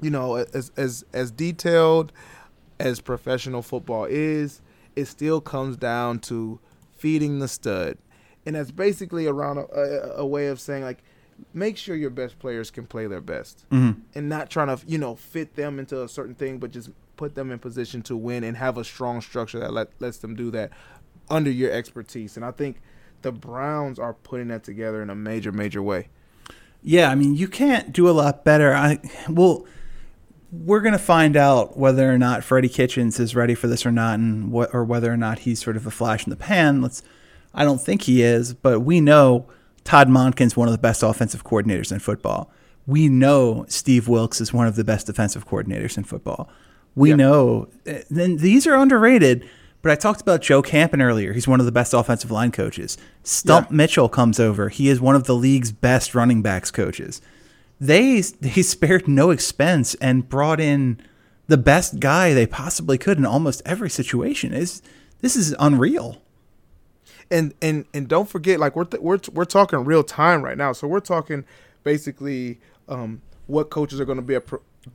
[0.00, 2.12] you know, as as as detailed
[2.80, 4.60] as professional football is,
[4.96, 6.60] it still comes down to
[6.96, 7.98] feeding the stud,
[8.46, 10.98] and that's basically around a, a, a way of saying like,
[11.54, 14.00] make sure your best players can play their best, Mhm.
[14.14, 17.34] and not trying to you know fit them into a certain thing, but just put
[17.34, 20.50] them in position to win and have a strong structure that let, lets them do
[20.52, 20.70] that
[21.28, 22.36] under your expertise.
[22.36, 22.80] And I think
[23.20, 26.08] the Browns are putting that together in a major, major way.
[26.80, 28.72] Yeah, I mean, you can't do a lot better.
[28.72, 29.66] I well,
[30.50, 33.92] we're going to find out whether or not Freddie Kitchens is ready for this or
[33.92, 36.80] not, and what, or whether or not he's sort of a flash in the pan.
[36.80, 37.02] Let's.
[37.52, 39.48] I don't think he is, but we know
[39.82, 42.50] Todd Monken's one of the best offensive coordinators in football.
[42.86, 46.48] We know Steve Wilks is one of the best defensive coordinators in football.
[46.98, 47.68] We know.
[47.86, 49.48] eh, Then these are underrated.
[49.80, 51.32] But I talked about Joe Campen earlier.
[51.32, 52.98] He's one of the best offensive line coaches.
[53.22, 53.76] Stump Yeah.
[53.76, 54.68] Mitchell comes over.
[54.70, 57.20] He is one of the league's best running backs coaches
[57.80, 61.00] they they spared no expense and brought in
[61.46, 64.52] the best guy they possibly could in almost every situation.
[64.52, 64.82] Is
[65.20, 66.20] this is unreal?
[67.30, 70.72] and and and don't forget like we're th- we're we're talking real time right now
[70.72, 71.44] so we're talking
[71.84, 72.58] basically
[72.88, 74.42] um what coaches are going to be a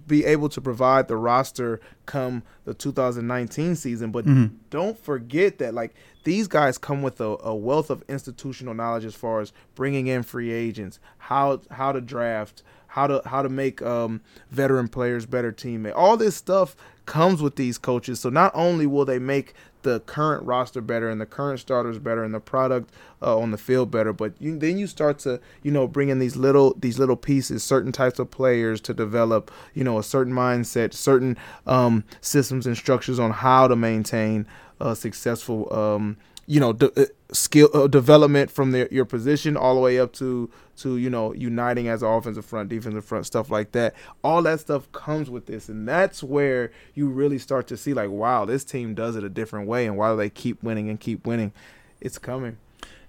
[0.08, 4.12] be able to provide the roster come the 2019 season.
[4.12, 4.26] But
[4.70, 5.94] don't forget that like
[6.24, 10.24] these guys come with a, a wealth of institutional knowledge as far as bringing in
[10.24, 15.52] free agents how how to draft how to how to make um, veteran players better
[15.52, 15.94] teammate.
[15.96, 18.20] All this stuff comes with these coaches.
[18.20, 22.24] So not only will they make the current roster better and the current starters better
[22.24, 22.92] and the product
[23.22, 24.12] uh, on the field better.
[24.12, 27.64] But you, then you start to you know bring in these little these little pieces
[27.64, 32.76] certain types of players to develop you know a certain mindset certain um, systems and
[32.76, 34.48] structures on how to maintain
[34.80, 39.76] a successful um, you know de- uh, skill uh, development from their, your position all
[39.76, 43.50] the way up to to you know uniting as an offensive front defensive front stuff
[43.50, 43.94] like that.
[44.24, 48.10] All that stuff comes with this and that's where you really start to see like
[48.10, 51.00] wow this team does it a different way and why do they keep winning and
[51.00, 51.54] keep winning?
[52.02, 52.58] It's coming.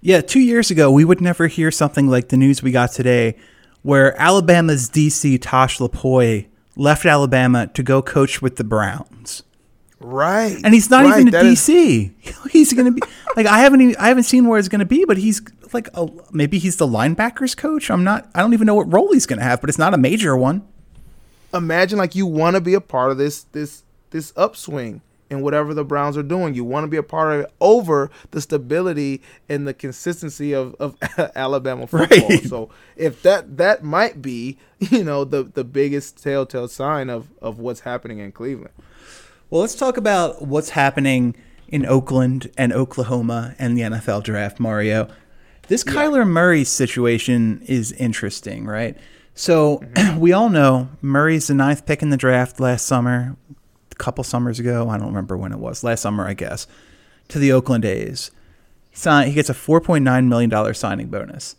[0.01, 3.37] Yeah, two years ago we would never hear something like the news we got today,
[3.83, 9.43] where Alabama's DC Tosh Lupoi left Alabama to go coach with the Browns.
[10.05, 12.13] Right and he's not Right, even a that is- DC.
[12.51, 13.03] he's going to be
[13.37, 15.41] like I haven't even I haven't seen where it's going to be, but he's
[15.73, 17.91] like a, maybe he's the linebackers coach.
[17.91, 18.29] I'm not.
[18.35, 20.37] I don't even know what role he's going to have, but it's not a major
[20.37, 20.63] one.
[21.53, 25.73] imagine like you want to be a part of this this this upswing in whatever
[25.75, 26.55] the Browns are doing.
[26.55, 30.75] You want to be a part of it over the stability and the consistency of,
[30.79, 30.97] of
[31.35, 32.29] Alabama football.
[32.29, 32.45] Right.
[32.45, 37.59] So if that that might be, you know, the the biggest telltale sign of of
[37.59, 38.75] what's happening in Cleveland.
[39.51, 41.37] Well, let's talk about what's happening
[41.69, 45.09] in Oakland and Oklahoma and the NFL draft, Mario.
[45.69, 48.97] This Kyler Murray situation is interesting, right?
[49.35, 50.19] So mm-hmm.
[50.21, 53.37] we all know Murray's the ninth pick in the draft last summer,
[53.91, 54.89] a couple summers ago.
[54.89, 55.85] I don't remember when it was.
[55.85, 56.67] Last summer, I guess,
[57.29, 58.31] to the Oakland A's.
[58.93, 61.57] He gets a $4.9 million signing bonus.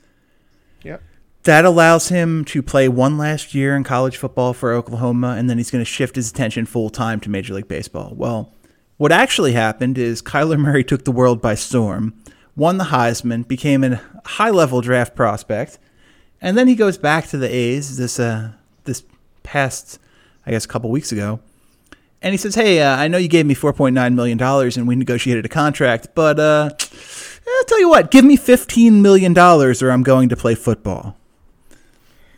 [0.83, 1.01] Yep.
[1.45, 5.57] That allows him to play one last year in college football for Oklahoma, and then
[5.59, 8.13] he's going to shift his attention full time to Major League Baseball.
[8.15, 8.51] Well,
[8.97, 12.15] what actually happened is Kyler Murray took the world by storm,
[12.55, 15.77] won the Heisman, became a high level draft prospect,
[16.41, 18.53] and then he goes back to the A's this uh,
[18.85, 19.03] this
[19.43, 19.99] past,
[20.47, 21.41] I guess, a couple weeks ago.
[22.23, 24.77] And he says, "Hey, uh, I know you gave me four point nine million dollars,
[24.77, 29.33] and we negotiated a contract, but uh, I'll tell you what, give me fifteen million
[29.33, 31.15] dollars, or I'm going to play football."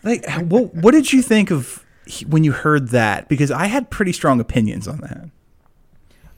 [0.07, 1.85] Like, what, what did you think of
[2.27, 3.27] when you heard that?
[3.27, 5.29] Because I had pretty strong opinions on that.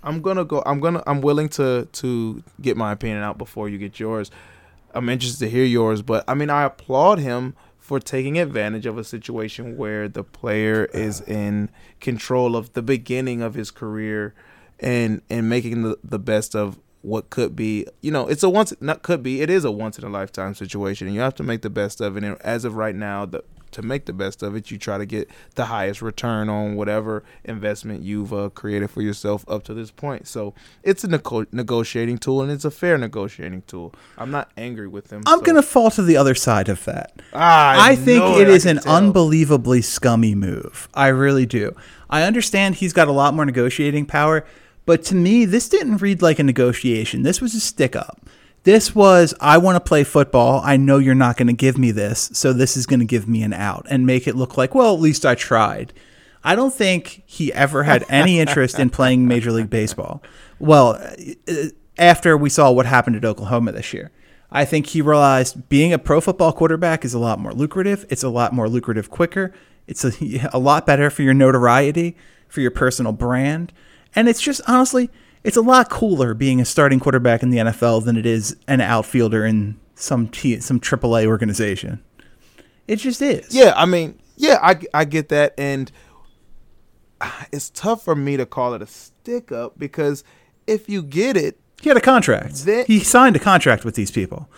[0.02, 0.64] I'm gonna go.
[0.66, 1.04] I'm gonna.
[1.06, 4.32] I'm willing to to get my opinion out before you get yours.
[4.94, 8.98] I'm interested to hear yours, but I mean, I applaud him for taking advantage of
[8.98, 14.34] a situation where the player is in control of the beginning of his career
[14.80, 17.86] and and making the, the best of what could be.
[18.02, 19.42] You know, it's a once not could be.
[19.42, 22.00] It is a once in a lifetime situation, and you have to make the best
[22.00, 22.24] of it.
[22.24, 23.44] And as of right now, the
[23.80, 27.24] to make the best of it, you try to get the highest return on whatever
[27.46, 30.28] investment you've uh, created for yourself up to this point.
[30.28, 33.94] So it's a nego- negotiating tool, and it's a fair negotiating tool.
[34.18, 35.24] I'm not angry with him.
[35.26, 37.14] I'm so- going to fall to the other side of that.
[37.34, 38.96] Ah, I think it I is an tell.
[38.96, 40.90] unbelievably scummy move.
[40.94, 41.76] I really do.
[42.10, 44.46] I understand he's got a lot more negotiating power,
[44.86, 47.22] but to me, this didn't read like a negotiation.
[47.24, 48.20] This was a stick up.
[48.64, 50.62] This was, I want to play football.
[50.64, 53.28] I know you're not going to give me this, so this is going to give
[53.28, 55.94] me an out and make it look like, well, at least I tried.
[56.44, 60.22] I don't think he ever had any interest in playing Major League Baseball.
[60.60, 61.02] Well,
[61.48, 61.54] uh,
[62.00, 64.12] after we saw what happened at Oklahoma this year.
[64.52, 68.06] I think he realized being a pro football quarterback is a lot more lucrative.
[68.10, 69.54] It's a lot more lucrative quicker.
[69.86, 72.16] It's a, a lot better for your notoriety,
[72.48, 73.74] for your personal brand.
[74.16, 75.12] And it's just honestly,
[75.44, 78.82] it's a lot cooler being a starting quarterback in the NFL than it is an
[78.82, 82.04] outfielder in some T, some AAA organization.
[82.88, 83.54] It just is.
[83.54, 85.92] Yeah, I mean, yeah, I, I get that, and
[87.22, 90.24] ah, it's tough for me to call it a stick up because
[90.68, 92.66] if you get it, He had a contract.
[92.88, 94.50] He signed a contract with these people.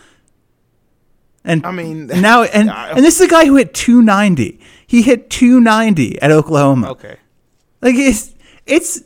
[1.44, 4.60] And I mean, now and I- and this is a guy who hit 290.
[4.86, 6.92] He hit 290 at Oklahoma.
[6.92, 7.18] okay,
[7.82, 8.34] Like it's
[8.66, 9.02] it's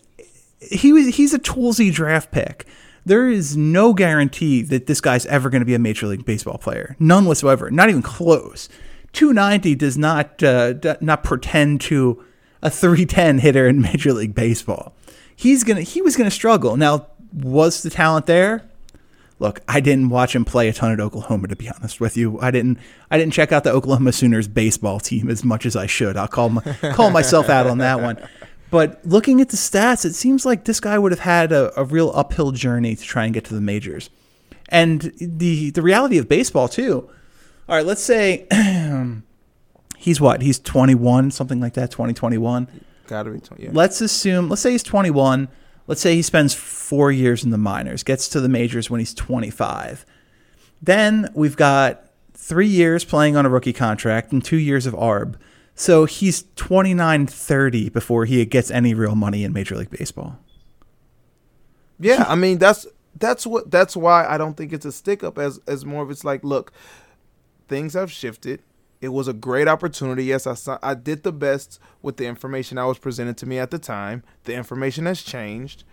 [0.71, 2.65] he was he's a toolsy draft pick.
[3.06, 6.58] There is no guarantee that this guy's ever going to be a major league baseball
[6.58, 6.95] player.
[6.99, 7.69] None whatsoever.
[7.69, 8.67] Not even close.
[9.13, 12.23] 290 does not uh, not pretend to
[12.62, 14.93] a 310 hitter in major league baseball.
[15.36, 16.78] He's gonna he was gonna struggle.
[16.78, 18.69] Now was the talent there?
[19.38, 22.39] Look, I didn't watch him play a ton at Oklahoma to be honest with you.
[22.39, 22.80] I didn't
[23.12, 26.17] I didn't check out the Oklahoma Sooners baseball team as much as I should.
[26.17, 26.62] I'll call my,
[26.93, 28.17] call myself out on that one.
[28.75, 31.85] But looking at the stats, it seems like this guy would have had a, a
[31.85, 34.09] real uphill journey to try and get to the majors.
[34.67, 37.09] And the the reality of baseball too.
[37.69, 38.45] All right, let's say
[39.97, 40.41] he's what?
[40.41, 42.67] He's 21, something like that, 2021.
[43.07, 43.39] Gotta be.
[43.57, 43.69] Yeah.
[43.71, 45.47] Let's assume, let's say he's 21.
[45.88, 49.13] Let's say he spends four years in the minors, gets to the majors when he's
[49.13, 50.05] 25.
[50.81, 55.38] Then we've got three years playing on a rookie contract and two years of ARB.
[55.75, 60.39] So he's 29, 30 before he gets any real money in Major League Baseball.
[61.99, 65.38] Yeah, I mean that's that's what that's why I don't think it's a stick up
[65.38, 66.71] as as more of it's like look,
[67.67, 68.61] things have shifted.
[69.01, 70.25] It was a great opportunity.
[70.25, 73.71] Yes, I I did the best with the information that was presented to me at
[73.71, 74.23] the time.
[74.43, 75.83] The information has changed.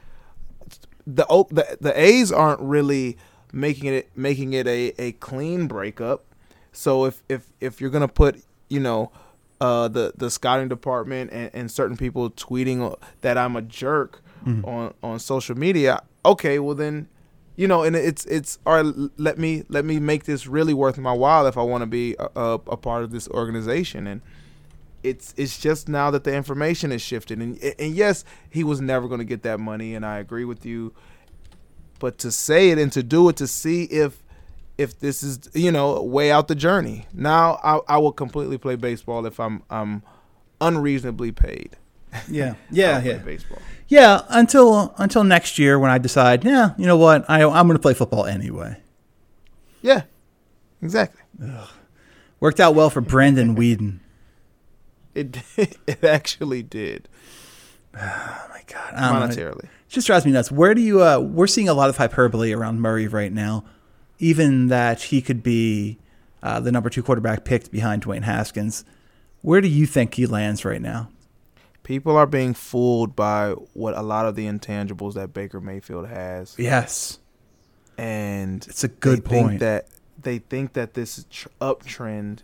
[1.06, 3.16] The the the A's aren't really
[3.52, 6.24] making it making it a, a clean breakup.
[6.72, 9.12] So if if if you're gonna put you know
[9.62, 14.64] uh, the the scouting department and, and certain people tweeting that I'm a jerk mm-hmm.
[14.64, 16.02] on on social media.
[16.24, 17.06] Okay, well then,
[17.54, 19.10] you know, and it's it's all right.
[19.18, 22.16] Let me let me make this really worth my while if I want to be
[22.18, 24.08] a, a, a, part of this organization.
[24.08, 24.20] And
[25.04, 27.38] it's it's just now that the information is shifted.
[27.38, 30.66] And and yes, he was never going to get that money, and I agree with
[30.66, 30.92] you.
[32.00, 34.24] But to say it and to do it to see if
[34.78, 37.06] if this is you know way out the journey.
[37.12, 40.02] Now I, I will completely play baseball if I'm I'm
[40.60, 41.76] unreasonably paid.
[42.28, 43.18] Yeah, yeah, yeah.
[43.18, 43.58] Baseball.
[43.88, 47.76] Yeah, until until next year when I decide, yeah, you know what, I I'm going
[47.76, 48.78] to play football anyway.
[49.80, 50.02] Yeah,
[50.80, 51.22] exactly.
[51.42, 51.68] Ugh.
[52.40, 54.00] Worked out well for Brandon Weeden.
[55.14, 57.08] It it actually did.
[57.94, 60.50] Oh my god, monetarily, it just drives me nuts.
[60.50, 61.02] Where do you?
[61.02, 63.64] Uh, we're seeing a lot of hyperbole around Murray right now
[64.22, 65.98] even that he could be
[66.44, 68.84] uh, the number two quarterback picked behind Dwayne Haskins.
[69.42, 71.10] Where do you think he lands right now?
[71.82, 76.54] People are being fooled by what a lot of the intangibles that Baker Mayfield has.
[76.56, 77.18] Yes,
[77.98, 79.58] and it's a good point.
[79.58, 81.24] that they think that this
[81.60, 82.42] uptrend,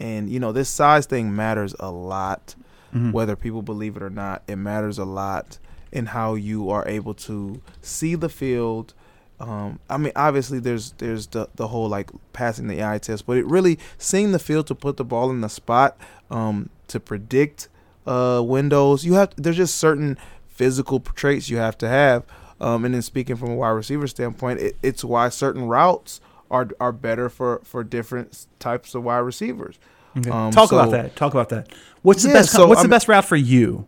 [0.00, 2.56] and you know this size thing matters a lot,
[2.92, 3.12] mm-hmm.
[3.12, 4.42] whether people believe it or not.
[4.48, 5.60] It matters a lot
[5.92, 8.94] in how you are able to see the field
[9.40, 13.38] um, I mean, obviously, there's there's the the whole like passing the eye test, but
[13.38, 15.96] it really seeing the field to put the ball in the spot
[16.30, 17.68] um, to predict
[18.06, 19.04] uh, windows.
[19.04, 22.24] You have there's just certain physical traits you have to have.
[22.60, 26.68] Um, and then speaking from a wide receiver standpoint, it, it's why certain routes are
[26.78, 29.78] are better for for different types of wide receivers.
[30.18, 30.28] Okay.
[30.28, 31.16] Um, Talk so, about that.
[31.16, 31.72] Talk about that.
[32.02, 32.52] What's the yeah, best?
[32.52, 33.86] So, what's I the best route for you?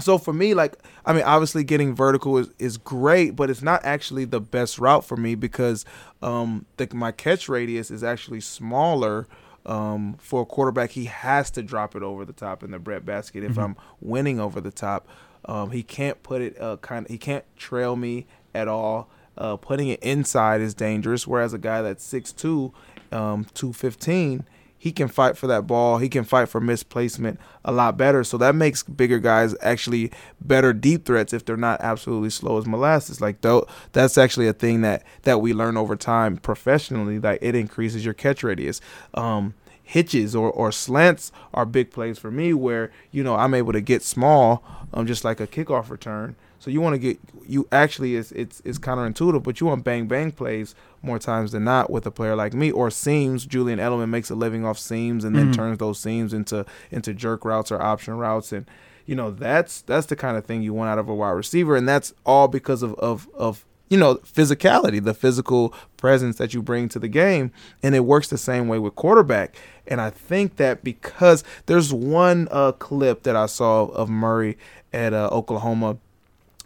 [0.00, 3.84] So for me, like I mean, obviously getting vertical is, is great, but it's not
[3.84, 5.84] actually the best route for me because
[6.22, 9.26] um, the, my catch radius is actually smaller.
[9.64, 13.06] Um, for a quarterback, he has to drop it over the top in the bread
[13.06, 13.60] basket if mm-hmm.
[13.60, 15.06] I'm winning over the top.
[15.44, 17.10] Um, he can't put it uh, kind of.
[17.10, 19.08] He can't trail me at all.
[19.36, 21.26] Uh, putting it inside is dangerous.
[21.26, 22.72] Whereas a guy that's 6'2",
[23.12, 24.44] um, 215,
[24.82, 25.98] he can fight for that ball.
[25.98, 28.24] He can fight for misplacement a lot better.
[28.24, 32.66] So that makes bigger guys actually better deep threats if they're not absolutely slow as
[32.66, 33.20] molasses.
[33.20, 37.20] Like though that's actually a thing that that we learn over time professionally.
[37.20, 38.80] Like it increases your catch radius.
[39.14, 43.72] Um, hitches or, or slants are big plays for me where you know I'm able
[43.74, 46.34] to get small, um, just like a kickoff return.
[46.62, 50.06] So you want to get you actually is it's it's counterintuitive, but you want bang
[50.06, 53.46] bang plays more times than not with a player like me or seams.
[53.46, 55.54] Julian Edelman makes a living off seams and then mm-hmm.
[55.54, 58.70] turns those seams into into jerk routes or option routes and
[59.06, 61.74] you know that's that's the kind of thing you want out of a wide receiver
[61.74, 66.62] and that's all because of of of you know physicality the physical presence that you
[66.62, 67.50] bring to the game
[67.82, 69.56] and it works the same way with quarterback
[69.88, 74.56] and i think that because there's one uh, clip that i saw of murray
[74.92, 75.98] at uh, oklahoma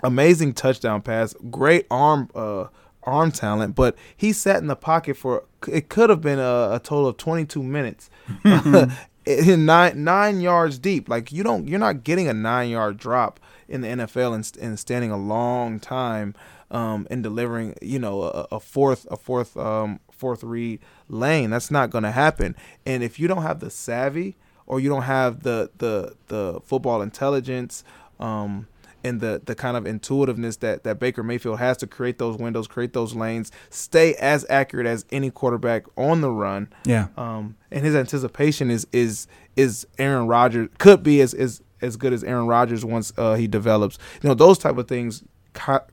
[0.03, 2.67] amazing touchdown pass, great arm uh,
[3.05, 6.81] arm talent, but he sat in the pocket for it could have been a, a
[6.83, 8.11] total of 22 minutes.
[9.27, 13.41] in nine nine yards deep, like you don't, you're not getting a nine yard drop
[13.69, 16.35] in the NFL and, and standing a long time
[16.71, 21.51] um, and delivering, you know, a, a fourth a fourth um, fourth read lane.
[21.51, 22.55] That's not going to happen.
[22.85, 24.37] And if you don't have the savvy
[24.67, 27.85] or you don't have the the the football intelligence
[28.19, 28.69] Um,
[29.07, 32.67] and the the kind of intuitiveness that that Baker Mayfield has to create those windows,
[32.67, 36.69] create those lanes, stay as accurate as any quarterback on the run.
[36.85, 37.09] Yeah.
[37.17, 42.13] Um, and his anticipation is is is Aaron Rodgers could be as as as good
[42.13, 43.99] as Aaron Rodgers once uh, he develops.
[44.23, 45.23] You know those type of things.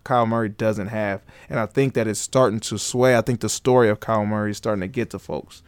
[0.03, 3.15] Kyle Murray doesn't have, and I think that it's starting to sway.
[3.15, 5.63] I think the story of Kyle Murray is starting to get to folks.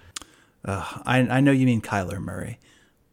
[0.65, 2.59] Uh, I I know you mean Kyler Murray,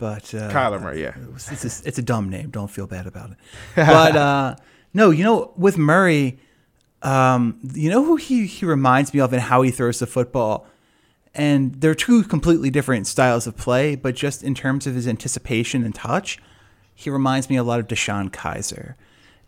[0.02, 2.50] but uh, Kyler Murray, yeah, it's a, it's a dumb name.
[2.50, 3.36] Don't feel bad about it.
[3.76, 4.56] But uh,
[4.92, 6.40] no, you know, with Murray,
[7.02, 10.66] um, you know who he he reminds me of and how he throws the football,
[11.36, 13.94] and they're two completely different styles of play.
[13.94, 16.40] But just in terms of his anticipation and touch,
[16.96, 18.96] he reminds me a lot of DeShone Kizer.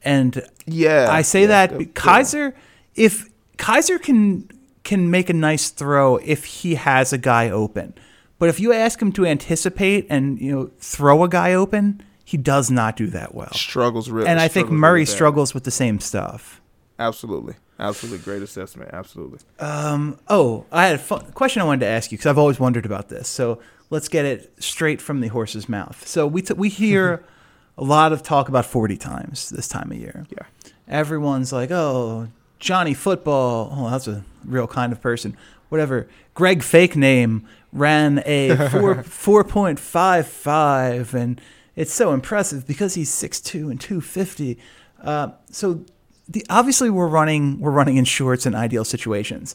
[0.05, 1.73] And yeah, I say yeah, that.
[1.95, 2.55] Kizer,
[2.95, 3.29] if
[3.59, 4.49] Kizer can
[4.85, 7.95] can make a nice throw if he has a guy open,
[8.39, 12.37] but if you ask him to anticipate and you know throw a guy open, he
[12.37, 13.53] does not do that well.
[13.53, 14.29] struggles really.
[14.29, 16.61] And I think Murray really struggles with the same stuff.
[16.99, 18.91] Absolutely, absolutely, great assessment.
[18.93, 19.41] Absolutely.
[19.59, 22.61] Um, Oh, I had a fun question I wanted to ask you because I've always
[22.61, 23.29] wondered about this.
[23.29, 23.61] So
[23.91, 26.07] let's get it straight from the horse's mouth.
[26.07, 27.25] So we t- we hear
[27.79, 30.25] a lot of talk about forty times this time of year.
[30.31, 30.45] Yeah.
[30.89, 32.29] everyone's like, "Oh,
[32.61, 33.71] Johnny Football.
[33.77, 35.37] Oh, that's a real kind of person."
[35.69, 36.07] Whatever.
[36.35, 41.41] Greg fake name ran a four four point five five, and
[41.77, 44.59] it's so impressive because he's six two and two fifty.
[45.03, 45.85] Uh, so,
[46.27, 49.55] the obviously we're running we're running in shorts in ideal situations.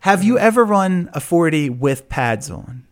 [0.00, 2.86] Have you ever run a forty with pads on?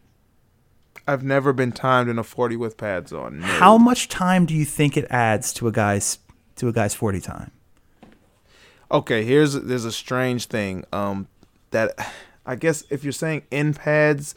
[1.09, 3.41] I've never been timed in a forty with pads on.
[3.41, 3.47] No.
[3.47, 6.19] How much time do you think it adds to a guy's
[6.57, 7.51] to a guy's forty time?
[8.91, 10.85] Okay, here's there's a strange thing.
[10.93, 11.29] Um,
[11.71, 11.95] that
[12.47, 14.35] I guess if you're saying in pads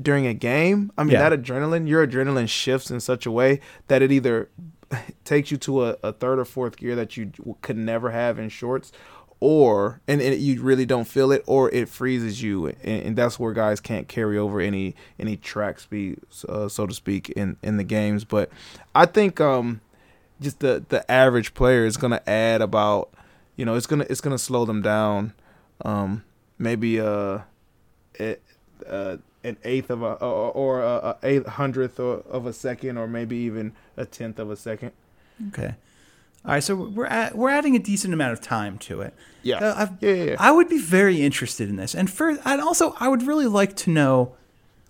[0.00, 1.28] during a game, I mean Yeah.
[1.28, 4.48] that adrenaline, your adrenaline shifts in such a way that it either
[5.24, 7.30] takes you to a, a third or fourth gear that you
[7.62, 8.92] could never have in shorts,
[9.40, 13.38] or and, and you really don't feel it, or it freezes you, and, and that's
[13.38, 16.18] where guys can't carry over any any track speed,
[16.48, 18.24] uh, so to speak, in in the games.
[18.24, 18.50] But
[18.94, 19.80] I think um,
[20.40, 23.10] just the the average player is gonna add about
[23.56, 25.32] you know it's gonna it's gonna slow them down
[25.84, 26.22] um
[26.58, 27.38] maybe uh,
[28.14, 28.40] it,
[28.88, 32.98] uh an eighth of a or, or a, a eight hundredth of of a second
[32.98, 34.92] or maybe even a tenth of a second
[35.48, 35.74] Okay.
[36.44, 39.14] All right, so we're at, we're adding a decent amount of time to it.
[39.42, 39.58] Yeah.
[39.58, 40.36] Uh, Yeah, yeah, yeah.
[40.38, 43.74] I would be very interested in this, and for and also I would really like
[43.76, 44.34] to know.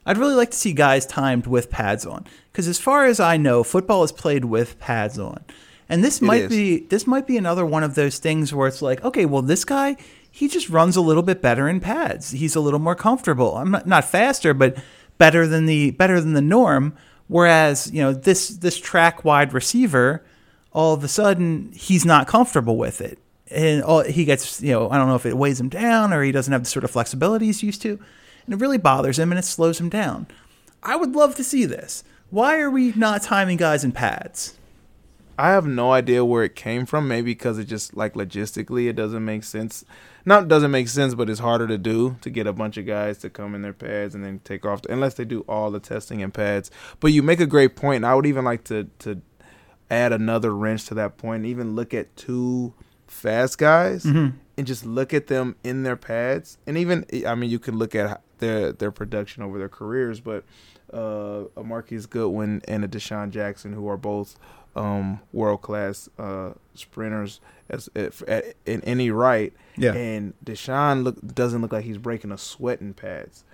[0.07, 3.37] I'd really like to see guys timed with pads on, because as far as I
[3.37, 5.45] know, football is played with pads on,
[5.89, 6.49] and this might is.
[6.51, 9.65] be this might be another one of those things where it's like, okay, well, this
[9.65, 9.97] guy
[10.35, 12.33] he just runs a little bit better in pads.
[12.33, 13.57] He's a little more comfortable.
[13.57, 14.77] I'm not, not faster, but
[15.17, 16.93] better than the better than the norm.
[17.29, 20.25] Whereas you know this this track wide receiver
[20.73, 23.21] all of a sudden he's not comfortable with it.
[23.49, 26.25] And all, he gets, you know, I don't know if it weighs him down or
[26.25, 28.01] he doesn't have the sort of flexibility he's used to.
[28.45, 30.27] And it really bothers him and it slows him down.
[30.83, 32.03] I would love to see this.
[32.31, 34.59] Why are we not timing guys in pads?
[35.39, 37.07] I have no idea where it came from.
[37.07, 39.85] Maybe because it just like logistically it doesn't make sense.
[40.27, 43.19] Not doesn't make sense, but it's harder to do to get a bunch of guys
[43.19, 46.21] to come in their pads and then take off unless they do all the testing
[46.21, 46.71] in pads.
[47.01, 49.21] But you make a great point, and I would even like to to
[49.91, 51.41] add another wrench to that point.
[51.43, 52.73] And even look at two
[53.07, 54.05] fast guys
[54.57, 56.59] and just look at them in their pads.
[56.67, 60.45] And even I mean, you can look at their their production over their careers, but
[60.93, 64.39] uh, a Marquise Goodwin and a DeSean Jackson, who are both
[64.77, 69.53] um, world class uh, sprinters as at, at, in any right.
[69.77, 69.95] Yeah.
[69.95, 73.45] And DeSean look doesn't look like he's breaking a sweat in pads.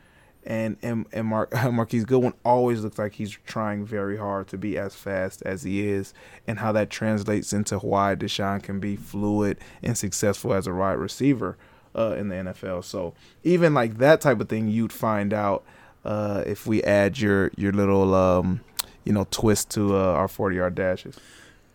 [0.44, 4.78] And and, and Mar- Marquise Goodwin always looks like he's trying very hard to be
[4.78, 6.14] as fast as he is,
[6.46, 10.94] and how that translates into why DeSean can be fluid and successful as a wide
[10.94, 11.58] receiver
[11.94, 12.84] uh, in the NFL.
[12.84, 13.12] So
[13.44, 15.62] even like that type of thing, you'd find out
[16.04, 18.60] uh, if we add your your little um,
[19.04, 21.16] you know twist to uh, our forty yard dashes.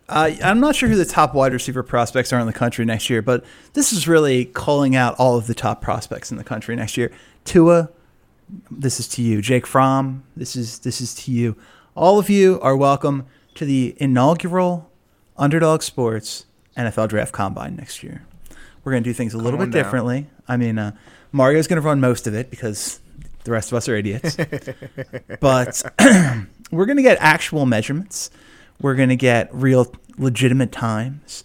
[0.08, 3.10] Uh, I'm not sure who the top wide receiver prospects are in the country next
[3.10, 6.76] year, but this is really calling out all of the top prospects in the country
[6.76, 7.10] next year.
[7.44, 7.90] Tua,
[8.70, 9.42] this is to you.
[9.42, 11.56] Jake Fromm, this is this is to you.
[11.96, 14.90] All of you are welcome to the inaugural
[15.36, 16.46] Underdog Sports
[16.76, 18.24] NFL Draft Combine next year.
[18.84, 19.82] We're going to do things a little bit down.
[19.82, 20.26] differently.
[20.46, 20.92] I mean, uh,
[21.32, 23.00] Mario's going to run most of it because
[23.46, 24.36] the rest of us are idiots.
[25.40, 25.82] but
[26.70, 28.30] we're going to get actual measurements.
[28.80, 31.42] We're going to get real, legitimate times,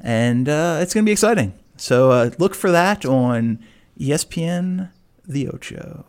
[0.00, 1.54] and uh, it's going to be exciting.
[1.76, 3.60] So uh, look for that on
[4.00, 4.90] ESPN
[5.24, 6.04] The Ocho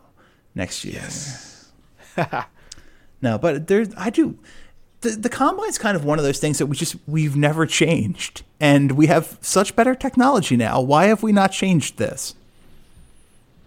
[0.55, 0.95] next year.
[0.95, 1.71] Yes.
[3.21, 4.39] no, but there's I do.
[5.01, 8.43] the the combine's kind of one of those things that we just we've never changed,
[8.59, 10.81] and we have such better technology now.
[10.81, 12.33] Why have we not changed this?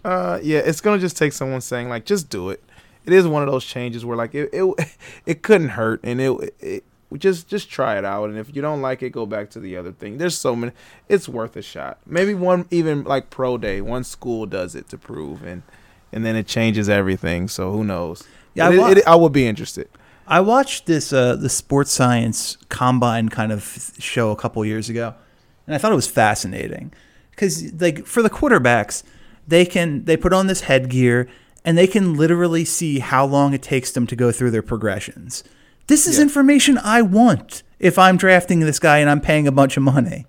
[0.09, 2.63] Uh, yeah, it's gonna just take someone saying like, just do it.
[3.05, 4.63] It is one of those changes where like it it,
[5.25, 6.83] it couldn't hurt, and it, it
[7.17, 8.29] just just try it out.
[8.29, 10.17] And if you don't like it, go back to the other thing.
[10.17, 10.71] There's so many.
[11.07, 11.99] It's worth a shot.
[12.05, 15.61] Maybe one even like pro day, one school does it to prove, and
[16.11, 17.47] and then it changes everything.
[17.47, 18.23] So who knows?
[18.55, 19.89] Yeah, It- I wa- it- I would be interested.
[20.27, 25.13] I watched this uh, the sports science combine kind of show a couple years ago,
[25.67, 26.91] and I thought it was fascinating
[27.31, 29.03] because like for the quarterbacks,
[29.49, 31.27] they can they put on this headgear
[31.65, 35.43] and they can literally see how long it takes them to go through their progressions.
[35.87, 36.23] This is Yeah.
[36.23, 40.25] information I want if I'm drafting this guy and I'm paying a bunch of money.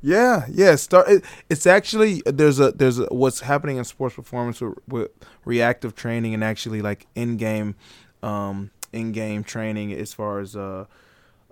[0.00, 0.76] Yeah, yeah.
[0.76, 1.08] Start.
[1.08, 5.10] It, it's actually there's a there's a, what's happening in sports performance with, with
[5.44, 7.74] reactive training and actually like in game,
[8.22, 10.84] um, in game training as far as uh,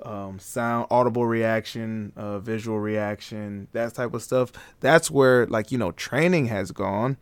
[0.02, 4.52] um, sound, audible reaction, uh, visual reaction, that type of stuff.
[4.80, 7.16] That's where like you know training has gone.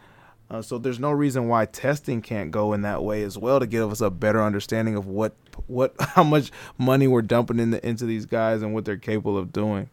[0.51, 3.67] Uh, so there's no reason why testing can't go in that way as well to
[3.67, 5.35] give us a better understanding of what
[5.67, 9.53] what how much money we're dumping into into these guys and what they're capable of
[9.53, 9.89] doing.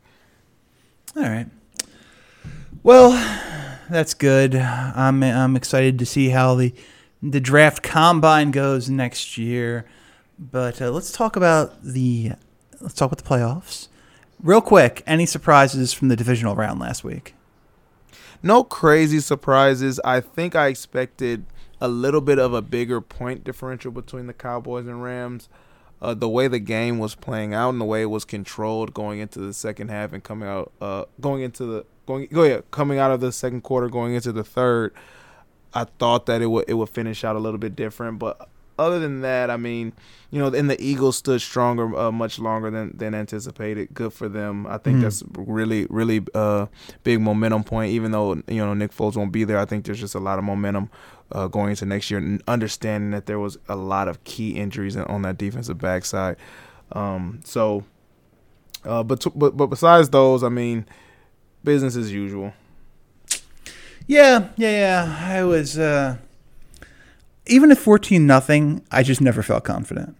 [1.15, 1.47] All right.
[2.83, 3.11] Well,
[3.89, 4.55] that's good.
[4.55, 6.73] I'm I'm excited to see how the
[7.21, 9.85] the draft combine goes next year.
[10.39, 12.31] But uh, let's talk about the
[12.81, 13.87] let's talk about the playoffs.
[14.41, 17.35] Real quick, any surprises from the divisional round last week?
[18.43, 19.99] no crazy surprises.
[20.03, 21.45] I think I expected
[21.79, 25.49] a little bit of a bigger point differential between the Cowboys and Rams.
[26.01, 29.19] Uh, the way the game was playing out and the way it was controlled going
[29.19, 32.97] into the second half and coming out, uh, going into the going, go yeah, coming
[32.97, 34.95] out of the second quarter, going into the third,
[35.75, 38.17] I thought that it would it would finish out a little bit different.
[38.17, 38.49] But
[38.81, 39.93] other than that, I mean,
[40.31, 43.93] you know, and the Eagles stood stronger, uh, much longer than than anticipated.
[43.93, 44.65] Good for them.
[44.67, 45.01] I think Mhm.
[45.01, 46.67] that's really really uh,
[47.03, 47.91] big momentum point.
[47.91, 50.39] Even though you know Nick Foles won't be there, I think there's just a lot
[50.39, 50.89] of momentum
[51.31, 52.19] uh, going into next year.
[52.19, 56.35] And understanding that there was a lot of key injuries on that defensive backside.
[56.93, 57.83] Um, so,
[58.85, 60.85] uh, but but but besides those, I mean,
[61.63, 62.53] business as usual.
[64.07, 65.17] Yeah, yeah, yeah.
[65.39, 66.17] I was uh,
[67.51, 68.83] even at fourteen nothing.
[68.91, 70.15] I just never felt confident.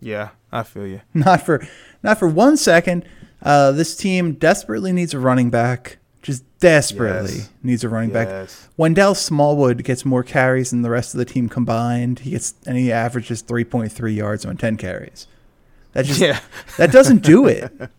[0.00, 1.00] Yeah, I feel you.
[1.14, 1.66] Not for
[2.02, 3.04] not for one second.
[3.42, 5.98] Uh, this team desperately needs a running back.
[6.22, 7.50] Just desperately Yes.
[7.62, 8.28] needs a running back.
[8.28, 8.68] Yes.
[8.76, 12.20] Wendell Smallwood gets more carries than the rest of the team combined.
[12.20, 15.26] He gets and he averages three point three yards on ten carries.
[15.92, 16.40] That just Yeah.
[16.76, 17.72] that doesn't do it.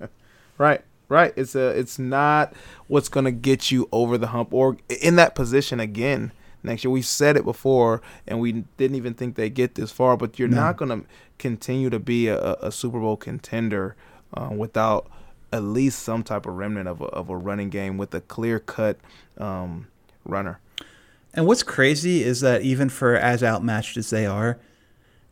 [0.57, 1.32] Right, right.
[1.38, 2.53] It's a it's not
[2.88, 6.34] what's gonna get you over the hump or in that position again
[6.64, 6.91] next year.
[6.91, 10.18] We've said it before, and we didn't even think they'd get this far.
[10.18, 10.57] But you're No.
[10.57, 11.01] not gonna
[11.38, 13.95] continue to be a, a Super Bowl contender
[14.34, 15.10] uh, without
[15.51, 18.60] at least some type of remnant of a, of a running game with a clear
[18.60, 18.97] cut
[19.38, 19.88] um,
[20.26, 20.60] runner.
[21.34, 24.57] And what's crazy is that even for as outmatched as they are,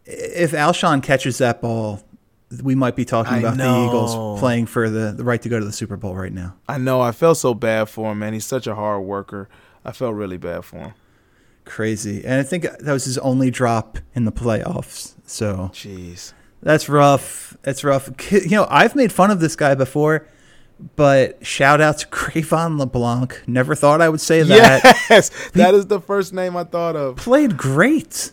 [0.05, 2.01] if Alshon catches that ball,
[2.63, 3.63] we might be talking I about the.
[3.63, 6.55] Eagles playing for the, the right to go to the Super Bowl right now.
[6.69, 7.01] I know.
[7.01, 8.33] I felt so bad for him, man.
[8.33, 9.49] He's such a hard worker.
[9.83, 10.93] I felt really bad for him.
[11.67, 12.23] Crazy.
[12.25, 15.13] And I think that was his only drop in the playoffs.
[15.25, 16.33] So Jeez.
[16.63, 17.55] that's rough.
[17.61, 18.09] That's rough.
[18.31, 20.27] You know, I've made fun of this guy before,
[20.95, 23.43] but shout out to Cre'Von LeBlanc.
[23.47, 24.83] Never thought I would say that.
[25.09, 27.17] Yes, that is the first name I thought of.
[27.17, 28.31] Played great.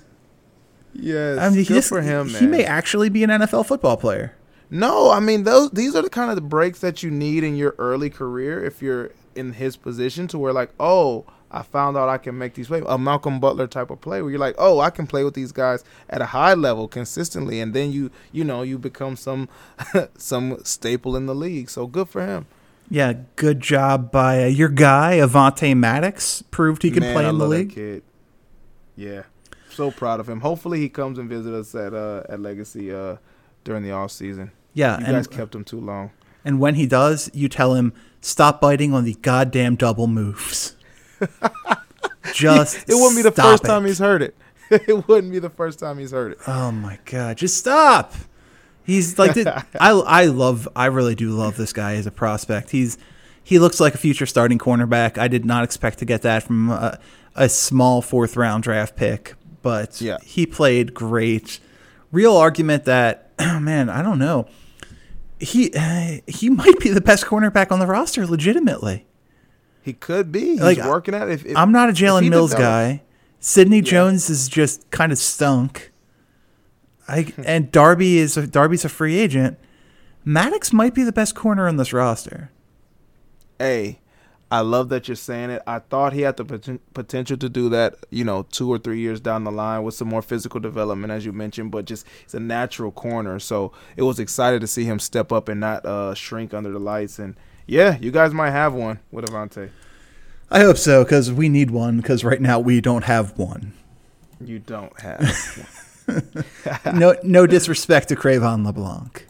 [0.94, 2.50] Yes, I mean, he good just- for him, He man.
[2.50, 4.34] may actually be an NFL football player.
[4.70, 7.54] No, I mean those these are the kind of the breaks that you need in
[7.56, 11.26] your early career if you're in his position to where like, oh,
[11.56, 12.82] I found out I can make these plays.
[12.88, 15.52] A Malcolm Butler type of play where you're like, oh, I can play with these
[15.52, 19.48] guys at a high level consistently, and then you you know you become some
[20.18, 21.70] some staple in the league.
[21.70, 22.46] So good for him.
[22.90, 26.42] Yeah, good job by uh, your guy Avonte Maddox.
[26.50, 27.74] Proved he can Man, play in the love that league.
[27.74, 28.02] kid.
[28.96, 29.22] Yeah,
[29.70, 30.40] so proud of him.
[30.40, 33.16] Hopefully he comes and visit us at uh at Legacy uh
[33.64, 34.50] during the off season.
[34.74, 36.10] Yeah, You and, guys kept him too long.
[36.44, 40.76] and when he does, you tell him stop biting on the goddamn double moves.
[42.32, 44.34] Just It wouldn't be the first time he's heard it.
[44.70, 46.38] it wouldn't be the first time he's heard it.
[46.46, 48.14] Oh my god, just stop.
[48.82, 52.70] He's like the, I I love I really do love this guy as a prospect.
[52.70, 52.96] He's
[53.42, 55.18] he looks like a future starting cornerback.
[55.18, 56.98] I did not expect to get that from a,
[57.34, 60.16] a small fourth round draft pick, but Yeah.
[60.22, 61.60] he played great.
[62.10, 64.46] Real argument that oh man, I don't know.
[65.38, 65.70] He
[66.26, 69.06] he might be the best cornerback on the roster legitimately.
[69.84, 70.52] He could be.
[70.52, 71.32] He's Like, working at it.
[71.32, 73.02] If, if, I'm not a Jalen Mills guy.
[73.38, 75.92] Sidney Jones is just kind of stunk.
[77.06, 79.58] I and Darby is a, Darby's a free agent.
[80.24, 82.50] Maddox might be the best corner on this roster.
[83.58, 84.00] Hey,
[84.50, 85.60] I love that you're saying it.
[85.66, 89.00] I thought he had the poten- potential to do that, you know, two or three
[89.00, 91.70] years down the line with some more physical development, as you mentioned.
[91.70, 95.50] But just he's a natural corner, so it was excited to see him step up
[95.50, 97.18] and not uh, shrink under the lights.
[97.18, 97.36] And
[97.66, 99.70] yeah, you guys might have one with Avonte.
[100.50, 103.72] I hope so because we need one because right now we don't have one.
[104.40, 106.04] You don't have.
[106.94, 109.26] no, no disrespect to Cre'Von LeBlanc.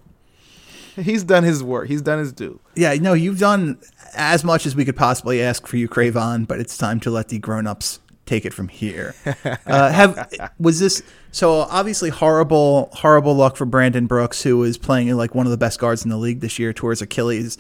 [0.97, 1.89] He's done his work.
[1.89, 2.61] He's done his due.
[2.77, 3.79] Yeah, no, you've done
[4.15, 7.29] as much as we could possibly ask for you, Cre'Von, but it's time to let
[7.29, 9.15] the grown-ups take it from here.
[9.67, 15.15] Uh, have was this so obviously horrible, horrible luck for Brandon Brooks, who was playing
[15.17, 17.59] like one of the best guards in the league this year towards Achilles.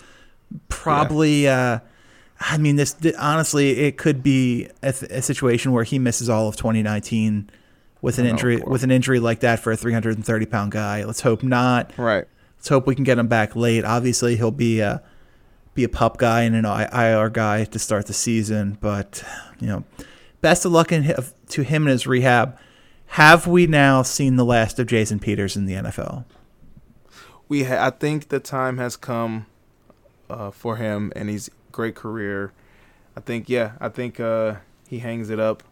[0.68, 1.80] Probably, uh,
[2.40, 6.56] I mean, this honestly, it could be a, a, situation where he misses all of
[6.56, 7.50] 2019
[8.02, 11.04] with an injury with an injury like that for a 330 pound guy.
[11.04, 11.92] Let's hope not.
[11.96, 12.26] Right.
[12.58, 13.84] Let's hope we can get him back late.
[13.84, 15.02] Obviously, he'll be a
[15.74, 19.24] be a pup guy and an IR guy to start the season, but
[19.60, 19.84] you know,
[20.40, 21.14] best of luck in,
[21.48, 22.56] to him in his rehab.
[23.06, 26.24] Have we now seen the last of Jason Peters in the NFL?
[27.48, 29.46] We, ha- I think the time has come
[30.30, 32.52] uh, for him, and he's great career.
[33.16, 34.56] I think, yeah, I think uh,
[34.88, 35.62] he hangs it up,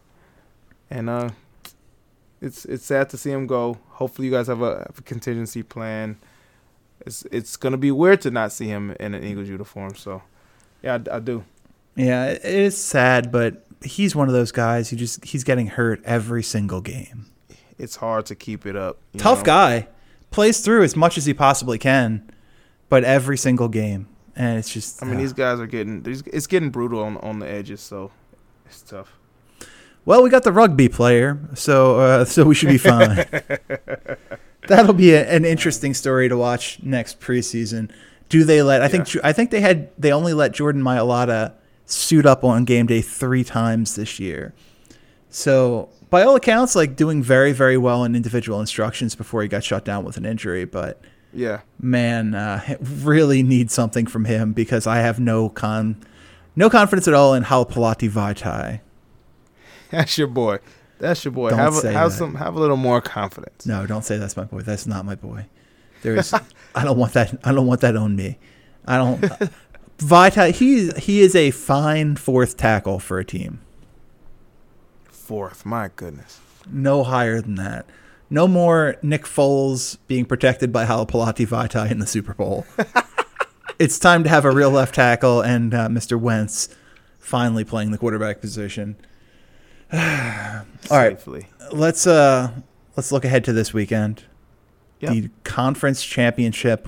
[0.89, 1.29] and uh,
[2.41, 3.77] it's it's sad to see him go.
[3.89, 6.17] Hopefully, you guys have a, have a contingency plan
[7.05, 9.95] it's it's gonna be weird to not see him in an Eagles uniform.
[9.95, 10.21] So,
[10.81, 11.43] yeah, I, I do.
[11.95, 16.01] Yeah, it is sad, but he's one of those guys who just he's getting hurt
[16.05, 17.27] every single game.
[17.77, 18.99] It's hard to keep it up.
[19.17, 19.45] Tough know?
[19.45, 19.87] guy,
[20.31, 22.29] plays through as much as he possibly can,
[22.89, 25.01] but every single game, and it's just.
[25.01, 28.11] I mean, uh, these guys are getting it's getting brutal on on the edges, so
[28.65, 29.13] it's tough.
[30.05, 33.25] Well, we got the rugby player, so uh, so we should be fine.
[34.67, 37.91] That'll be a, an interesting story to watch next preseason.
[38.29, 38.81] Do they let?
[38.81, 39.03] I yeah.
[39.03, 41.53] think I think they had they only let Jordan Mailata
[41.85, 44.53] suit up on game day three times this year.
[45.29, 49.63] So by all accounts, like doing very very well in individual instructions before he got
[49.63, 50.65] shut down with an injury.
[50.65, 51.01] But
[51.33, 56.03] yeah, man, uh, really need something from him because I have no con,
[56.55, 58.81] no confidence at all in Halapoulivaati Vaitai.
[59.89, 60.59] That's your boy.
[60.99, 61.49] That's your boy.
[61.49, 62.17] Don't have a, have that.
[62.17, 63.65] some have a little more confidence.
[63.65, 64.61] No, don't say that's my boy.
[64.61, 65.47] That's not my boy.
[66.01, 66.33] There is
[66.75, 68.37] I don't want that I don't want that on me.
[68.87, 69.51] I don't
[69.97, 73.59] Vita he he is a fine fourth tackle for a team.
[75.05, 76.39] Fourth, my goodness.
[76.69, 77.85] No higher than that.
[78.33, 82.65] No more Nick Foles being protected by Halapoulivaati Vaitai in the Super Bowl.
[83.77, 86.19] it's time to have a real left tackle and uh, Mr.
[86.19, 86.75] Wentz
[87.19, 88.95] finally playing the quarterback position.
[89.93, 89.99] All
[90.89, 91.21] right,
[91.71, 92.49] let's uh
[92.97, 94.23] let's look ahead to this weekend.
[95.01, 95.11] Yep.
[95.11, 96.87] The conference championship.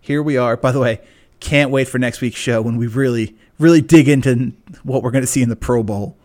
[0.00, 0.56] Here we are.
[0.56, 1.02] By the way,
[1.38, 5.22] can't wait for next week's show when we really really dig into what we're going
[5.22, 6.16] to see in the Pro Bowl.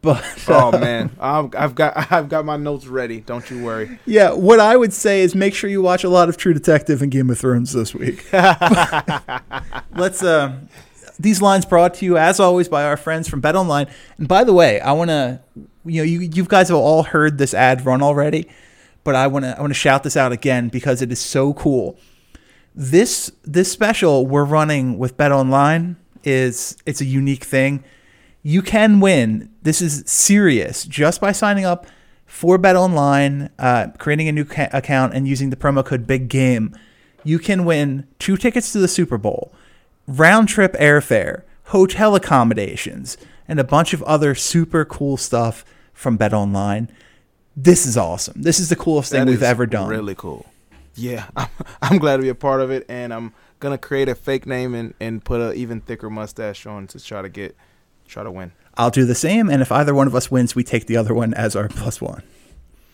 [0.00, 3.20] But uh, oh man, I've, I've got I've got my notes ready.
[3.20, 3.98] Don't you worry.
[4.06, 7.02] Yeah, what I would say is make sure you watch a lot of True Detective
[7.02, 8.24] and Game of Thrones this week.
[8.32, 10.56] let's uh
[11.18, 13.88] these lines brought to you as always by our friends from Bet Online.
[14.18, 15.40] And by the way, I want to
[15.84, 18.48] you know you you guys have all heard this ad run already,
[19.02, 21.54] but I want to I want to shout this out again because it is so
[21.54, 21.98] cool.
[22.72, 27.82] This this special we're running with Bet Online is it's a unique thing.
[28.48, 29.50] You can win.
[29.60, 31.86] This is serious just by signing up
[32.24, 36.30] for Bet Online, uh, creating a new ca- account, and using the promo code Big
[36.30, 36.74] Game.
[37.24, 39.52] You can win two tickets to the Super Bowl
[40.06, 46.32] round trip airfare, hotel accommodations, and a bunch of other super cool stuff from Bet
[46.32, 46.90] Online.
[47.54, 48.40] This is awesome.
[48.40, 49.90] This is the coolest that thing we've ever done.
[49.90, 50.46] Really cool.
[50.94, 51.48] Yeah, I'm,
[51.82, 54.74] I'm, glad to be a part of it, and I'm gonna create a fake name
[54.74, 57.54] and, and put an even thicker mustache on to try to get
[58.08, 58.52] try to win.
[58.74, 61.12] I'll do the same, and if either one of us wins, we take the other
[61.12, 62.22] one as our plus one.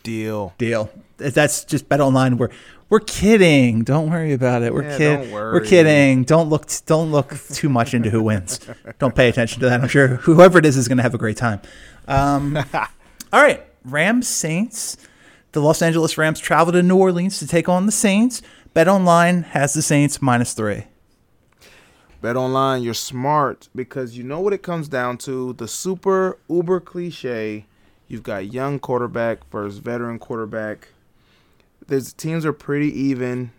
[0.02, 0.54] Deal.
[0.58, 0.90] Deal.
[1.16, 2.36] That's just Bet Online.
[2.36, 2.50] We're
[2.90, 3.82] we're kidding.
[3.82, 4.72] Don't worry about it.
[4.72, 5.32] We're yeah, kidding.
[5.32, 6.24] We're kidding.
[6.24, 6.66] Don't look.
[6.86, 8.60] Don't look too much into who wins.
[8.98, 9.80] don't pay attention to that.
[9.80, 11.60] I'm sure whoever it is is going to have a great time.
[12.06, 12.56] Um,
[13.32, 14.96] all right, Rams Saints.
[15.52, 18.42] The Los Angeles Rams travel to New Orleans to take on the Saints.
[18.74, 20.84] Bet Online has the Saints minus three.
[22.24, 25.52] Bet Online, you're smart because you know what it comes down to.
[25.52, 27.66] The super uber cliche.
[28.08, 30.88] You've got young quarterback versus veteran quarterback
[31.86, 33.50] there's teams are pretty even,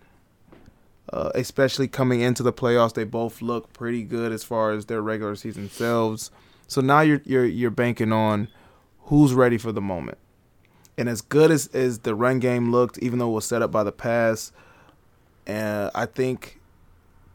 [1.12, 2.94] uh, especially coming into the playoffs.
[2.94, 6.30] They both look pretty good as far as their regular season selves.
[6.66, 8.48] So now you're you're you're banking on
[9.02, 10.18] who's ready for the moment.
[10.98, 13.70] And as good as, as the run game looked, even though it was set up
[13.70, 14.50] by the pass,
[15.46, 16.58] uh, I think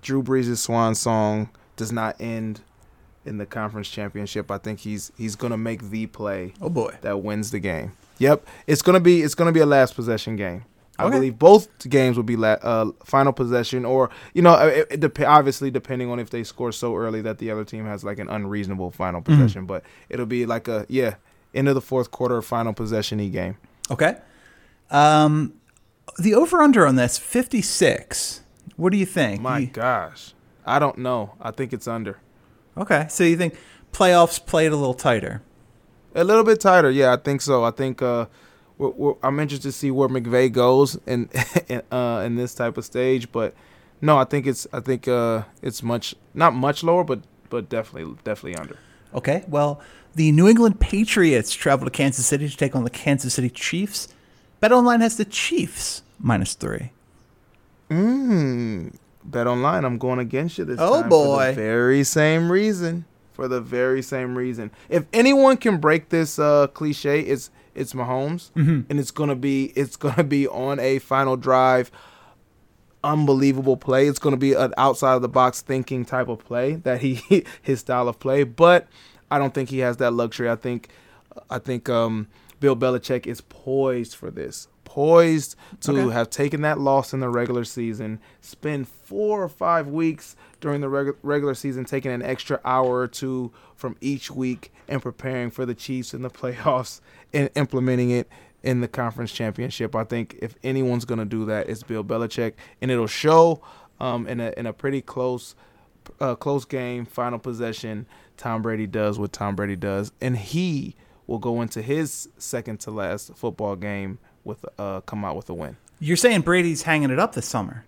[0.01, 2.61] Drew Brees' swan song does not end
[3.25, 4.49] in the conference championship.
[4.51, 6.97] I think he's he's gonna make the play Oh boy.
[7.01, 7.93] that wins the game.
[8.17, 10.65] Yep, it's gonna be it's gonna be a last possession game.
[10.99, 11.15] I Okay.
[11.15, 15.19] believe both games will be la- uh, final possession, or you know, it, it dep-
[15.21, 18.29] obviously depending on if they score so early that the other team has like an
[18.29, 19.33] unreasonable final Mm-hmm.
[19.41, 19.65] possession.
[19.65, 21.15] But it'll be like a yeah,
[21.55, 23.57] end of the fourth quarter, final possession e game.
[23.89, 24.17] Okay.
[24.91, 25.53] Um,
[26.19, 28.40] the over under on this fifty six.
[28.81, 29.41] What do you think?
[29.41, 30.33] My You- gosh,
[30.65, 31.35] I don't know.
[31.39, 32.17] I think it's under
[32.75, 33.55] okay, so you think
[33.91, 35.41] playoffs played a little tighter?
[36.15, 36.89] a little bit tighter.
[36.89, 37.63] Yeah, I think so.
[37.63, 38.25] I think uh,
[38.77, 41.29] we're, we're, I'm interested to see where McVay goes in
[41.69, 43.31] in, uh, in this type of stage.
[43.31, 43.53] But
[44.01, 47.19] no, I think it's I think uh, it's much not much lower, but
[47.51, 48.77] but definitely definitely under.
[49.13, 49.43] Okay.
[49.47, 49.79] Well,
[50.15, 54.07] the New England Patriots travel to Kansas City to take on the Kansas City Chiefs.
[54.61, 56.91] BetOnline has the Chiefs minus three.
[57.91, 59.83] Mm, bet online.
[59.85, 61.03] I'm going against you this Oh, time.
[61.03, 61.47] For boy.
[61.49, 63.05] the very same reason.
[63.33, 64.71] For the very same reason.
[64.89, 68.81] If anyone can break this uh, cliche, it's it's Mahomes, Mm-hmm.
[68.89, 71.91] and it's gonna be it's gonna be on a final drive.
[73.03, 74.07] Unbelievable play.
[74.07, 77.79] It's gonna be an outside of the box thinking type of play that he his
[77.79, 78.43] style of play.
[78.43, 78.87] But
[79.31, 80.49] I don't think he has that luxury.
[80.49, 80.89] I think
[81.49, 82.27] I think um,
[82.59, 84.67] Bill Belichick is poised for this.
[84.95, 86.13] Poised to Okay.
[86.13, 90.87] have taken that loss in the regular season, spend four or five weeks during the
[90.87, 95.65] regu- regular season, taking an extra hour or two from each week and preparing for
[95.65, 96.99] the Chiefs in the playoffs
[97.31, 98.27] and implementing it
[98.63, 99.95] in the conference championship.
[99.95, 103.61] I think if anyone's going to do that, it's Bill Belichick, and it'll show
[104.01, 105.55] um, in a in a pretty close
[106.19, 108.07] uh, close game, final possession.
[108.35, 112.91] Tom Brady does what Tom Brady does, and he will go into his second to
[112.91, 115.77] last football game with uh, come out with a win.
[115.99, 117.85] You're saying Brady's hanging it up this summer?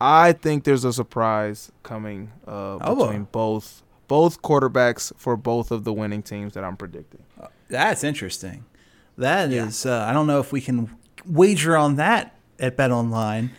[0.00, 5.84] I think there's a surprise coming uh, Oh, between both both quarterbacks for both of
[5.84, 7.22] the winning teams that I'm predicting.
[7.68, 8.64] That's interesting.
[9.18, 9.84] That is.
[9.84, 10.96] Uh, I don't know if we can
[11.26, 13.50] wager on that at Bet Online,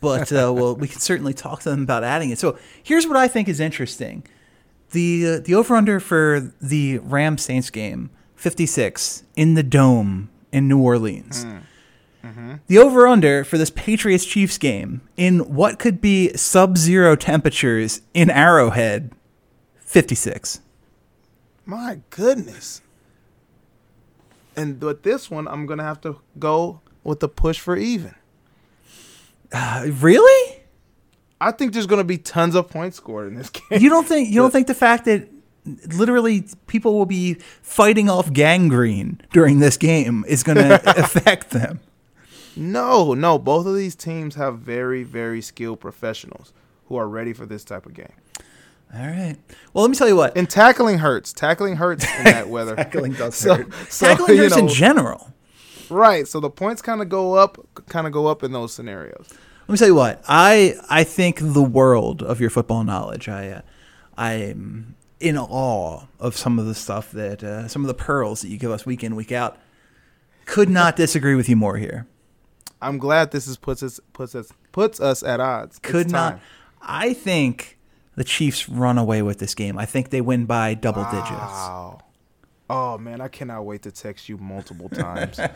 [0.00, 2.38] but uh, well, we can certainly talk to them about adding it.
[2.38, 4.24] So here's what I think is interesting:
[4.92, 10.68] the uh, the over under for the Rams Saints game, 56 in the dome in
[10.68, 11.46] New Orleans.
[12.66, 18.02] The over under for this Patriots Chiefs game in what could be sub zero temperatures
[18.12, 19.12] in Arrowhead,
[19.78, 20.60] 56.
[21.64, 22.82] My goodness.
[24.56, 28.14] And with this one, I'm gonna have to go with the push for even.
[29.52, 30.60] Uh, really?
[31.40, 33.80] I think there's gonna be tons of points scored in this game.
[33.80, 35.28] You don't think you don't think the fact that
[35.94, 41.80] literally people will be fighting off gangrene during this game is going to affect them?
[42.56, 43.38] No, no.
[43.38, 46.52] Both of these teams have very, very skilled professionals
[46.86, 48.12] who are ready for this type of game.
[48.94, 49.36] All right.
[49.72, 50.36] Well, let me tell you what.
[50.36, 51.32] And tackling hurts.
[51.32, 52.74] Tackling hurts in that weather.
[52.74, 53.72] Tackling does So- hurt.
[53.90, 55.32] so, Tackling hurts in general.
[55.90, 56.26] Right.
[56.26, 59.28] So the points kind of go up, kind of go up in those scenarios.
[59.68, 60.22] Let me tell you what.
[60.26, 63.28] I I think the world of your football knowledge.
[63.28, 63.60] I uh,
[64.16, 68.48] I'm in awe of some of the stuff that uh, some of the pearls that
[68.48, 69.58] you give us week in week out.
[70.44, 72.06] Could not disagree with you more here.
[72.80, 75.76] I'm glad this is puts us puts us puts us at odds.
[75.78, 76.32] It's Could not.
[76.34, 76.40] time.
[76.80, 77.78] I think
[78.14, 79.76] the Chiefs run away with this game.
[79.78, 81.28] I think they win by double digits.
[81.30, 82.00] Wow.
[82.70, 85.40] Oh man, I cannot wait to text you multiple times.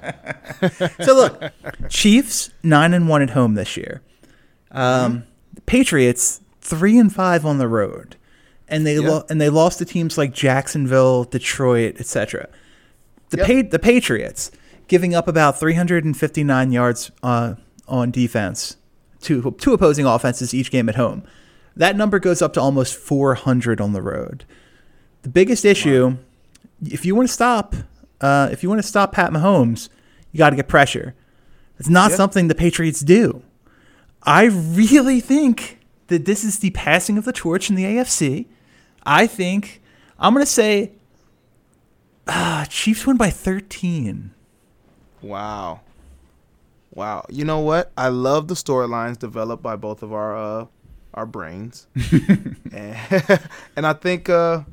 [1.03, 1.53] So look,
[1.89, 4.01] Chiefs nine and one at home this year.
[4.71, 5.25] Um,
[5.67, 8.17] Patriots three and five on the road,
[8.73, 9.09] and they Yeah.
[9.09, 12.49] lo- and they lost to teams like Jacksonville, Detroit, etc.
[13.31, 13.47] The Yep.
[13.47, 14.51] pa- the Patriots
[14.89, 17.55] giving up about 359 yards uh,
[17.87, 18.77] on defense
[19.23, 21.23] to two opposing offenses each game at home.
[21.77, 24.45] That number goes up to almost 400 on the road.
[25.23, 26.17] The biggest issue,
[26.85, 27.75] if you want to stop,
[28.21, 29.89] uh, if you want to stop Pat Mahomes,
[30.33, 31.15] you got to get pressure.
[31.79, 32.17] It's not Yeah.
[32.17, 33.43] something the Patriots do.
[34.25, 38.47] I really think that this is the passing of the torch in the AFC.
[39.05, 39.83] I think
[40.19, 40.93] I'm going to say
[42.27, 44.33] uh, Chiefs win by 13.
[45.21, 45.81] wow.
[46.95, 47.25] Wow.
[47.31, 47.91] You know what?
[47.97, 50.67] I love the storylines developed by both of our uh
[51.15, 51.87] our brains.
[52.73, 52.97] and,
[53.77, 54.65] and I think uh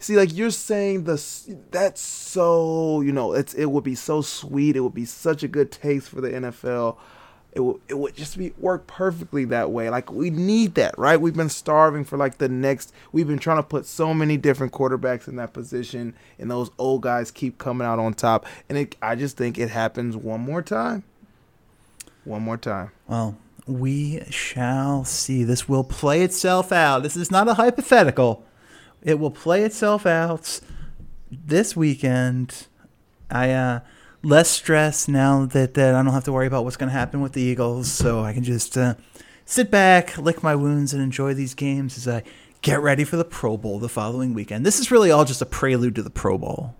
[0.00, 1.16] see like you're saying the
[1.70, 4.74] that's so, you know, it's it would be so sweet.
[4.74, 6.96] It would be such a good taste for the NFL
[7.54, 9.88] it would it would just be work perfectly that way.
[9.88, 11.20] Like we need that, right?
[11.20, 12.92] We've been starving for like the next.
[13.12, 17.02] We've been trying to put so many different quarterbacks in that position, and those old
[17.02, 18.46] guys keep coming out on top.
[18.68, 21.04] And it, I just think it happens one more time.
[22.24, 22.90] One more time.
[23.06, 23.36] Well,
[23.66, 25.44] we shall see.
[25.44, 27.02] This will play itself out.
[27.02, 28.44] This is not a hypothetical.
[29.02, 30.60] It will play itself out
[31.30, 32.66] this weekend.
[33.30, 33.80] I uh
[34.24, 37.20] less stress now that, that I don't have to worry about what's going to happen
[37.20, 38.94] with the Eagles, so I can just uh,
[39.44, 42.22] sit back, lick my wounds, and enjoy these games as I
[42.62, 44.64] get ready for the Pro Bowl the following weekend.
[44.64, 46.74] This is really all just a prelude to the Pro Bowl.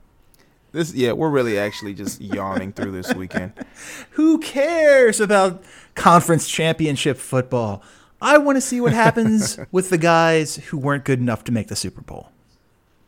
[0.73, 3.53] This yeah, we're really actually just yawning through this weekend.
[4.13, 5.63] Who cares about
[5.95, 7.83] conference championship football?
[8.21, 11.69] I want to see what happens with the guys who weren't good enough to make
[11.69, 12.31] the Super Bowl.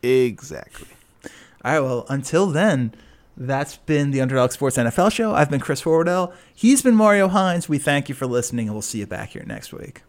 [0.02, 0.88] Exactly.
[1.64, 2.94] All right, well, until then,
[3.36, 5.34] that's been the Underdog Sports NFL show.
[5.34, 6.32] I've been Chris Horwedel.
[6.54, 7.68] He's been Mario Hines.
[7.68, 10.02] We thank you for listening, and we'll see you back here next week.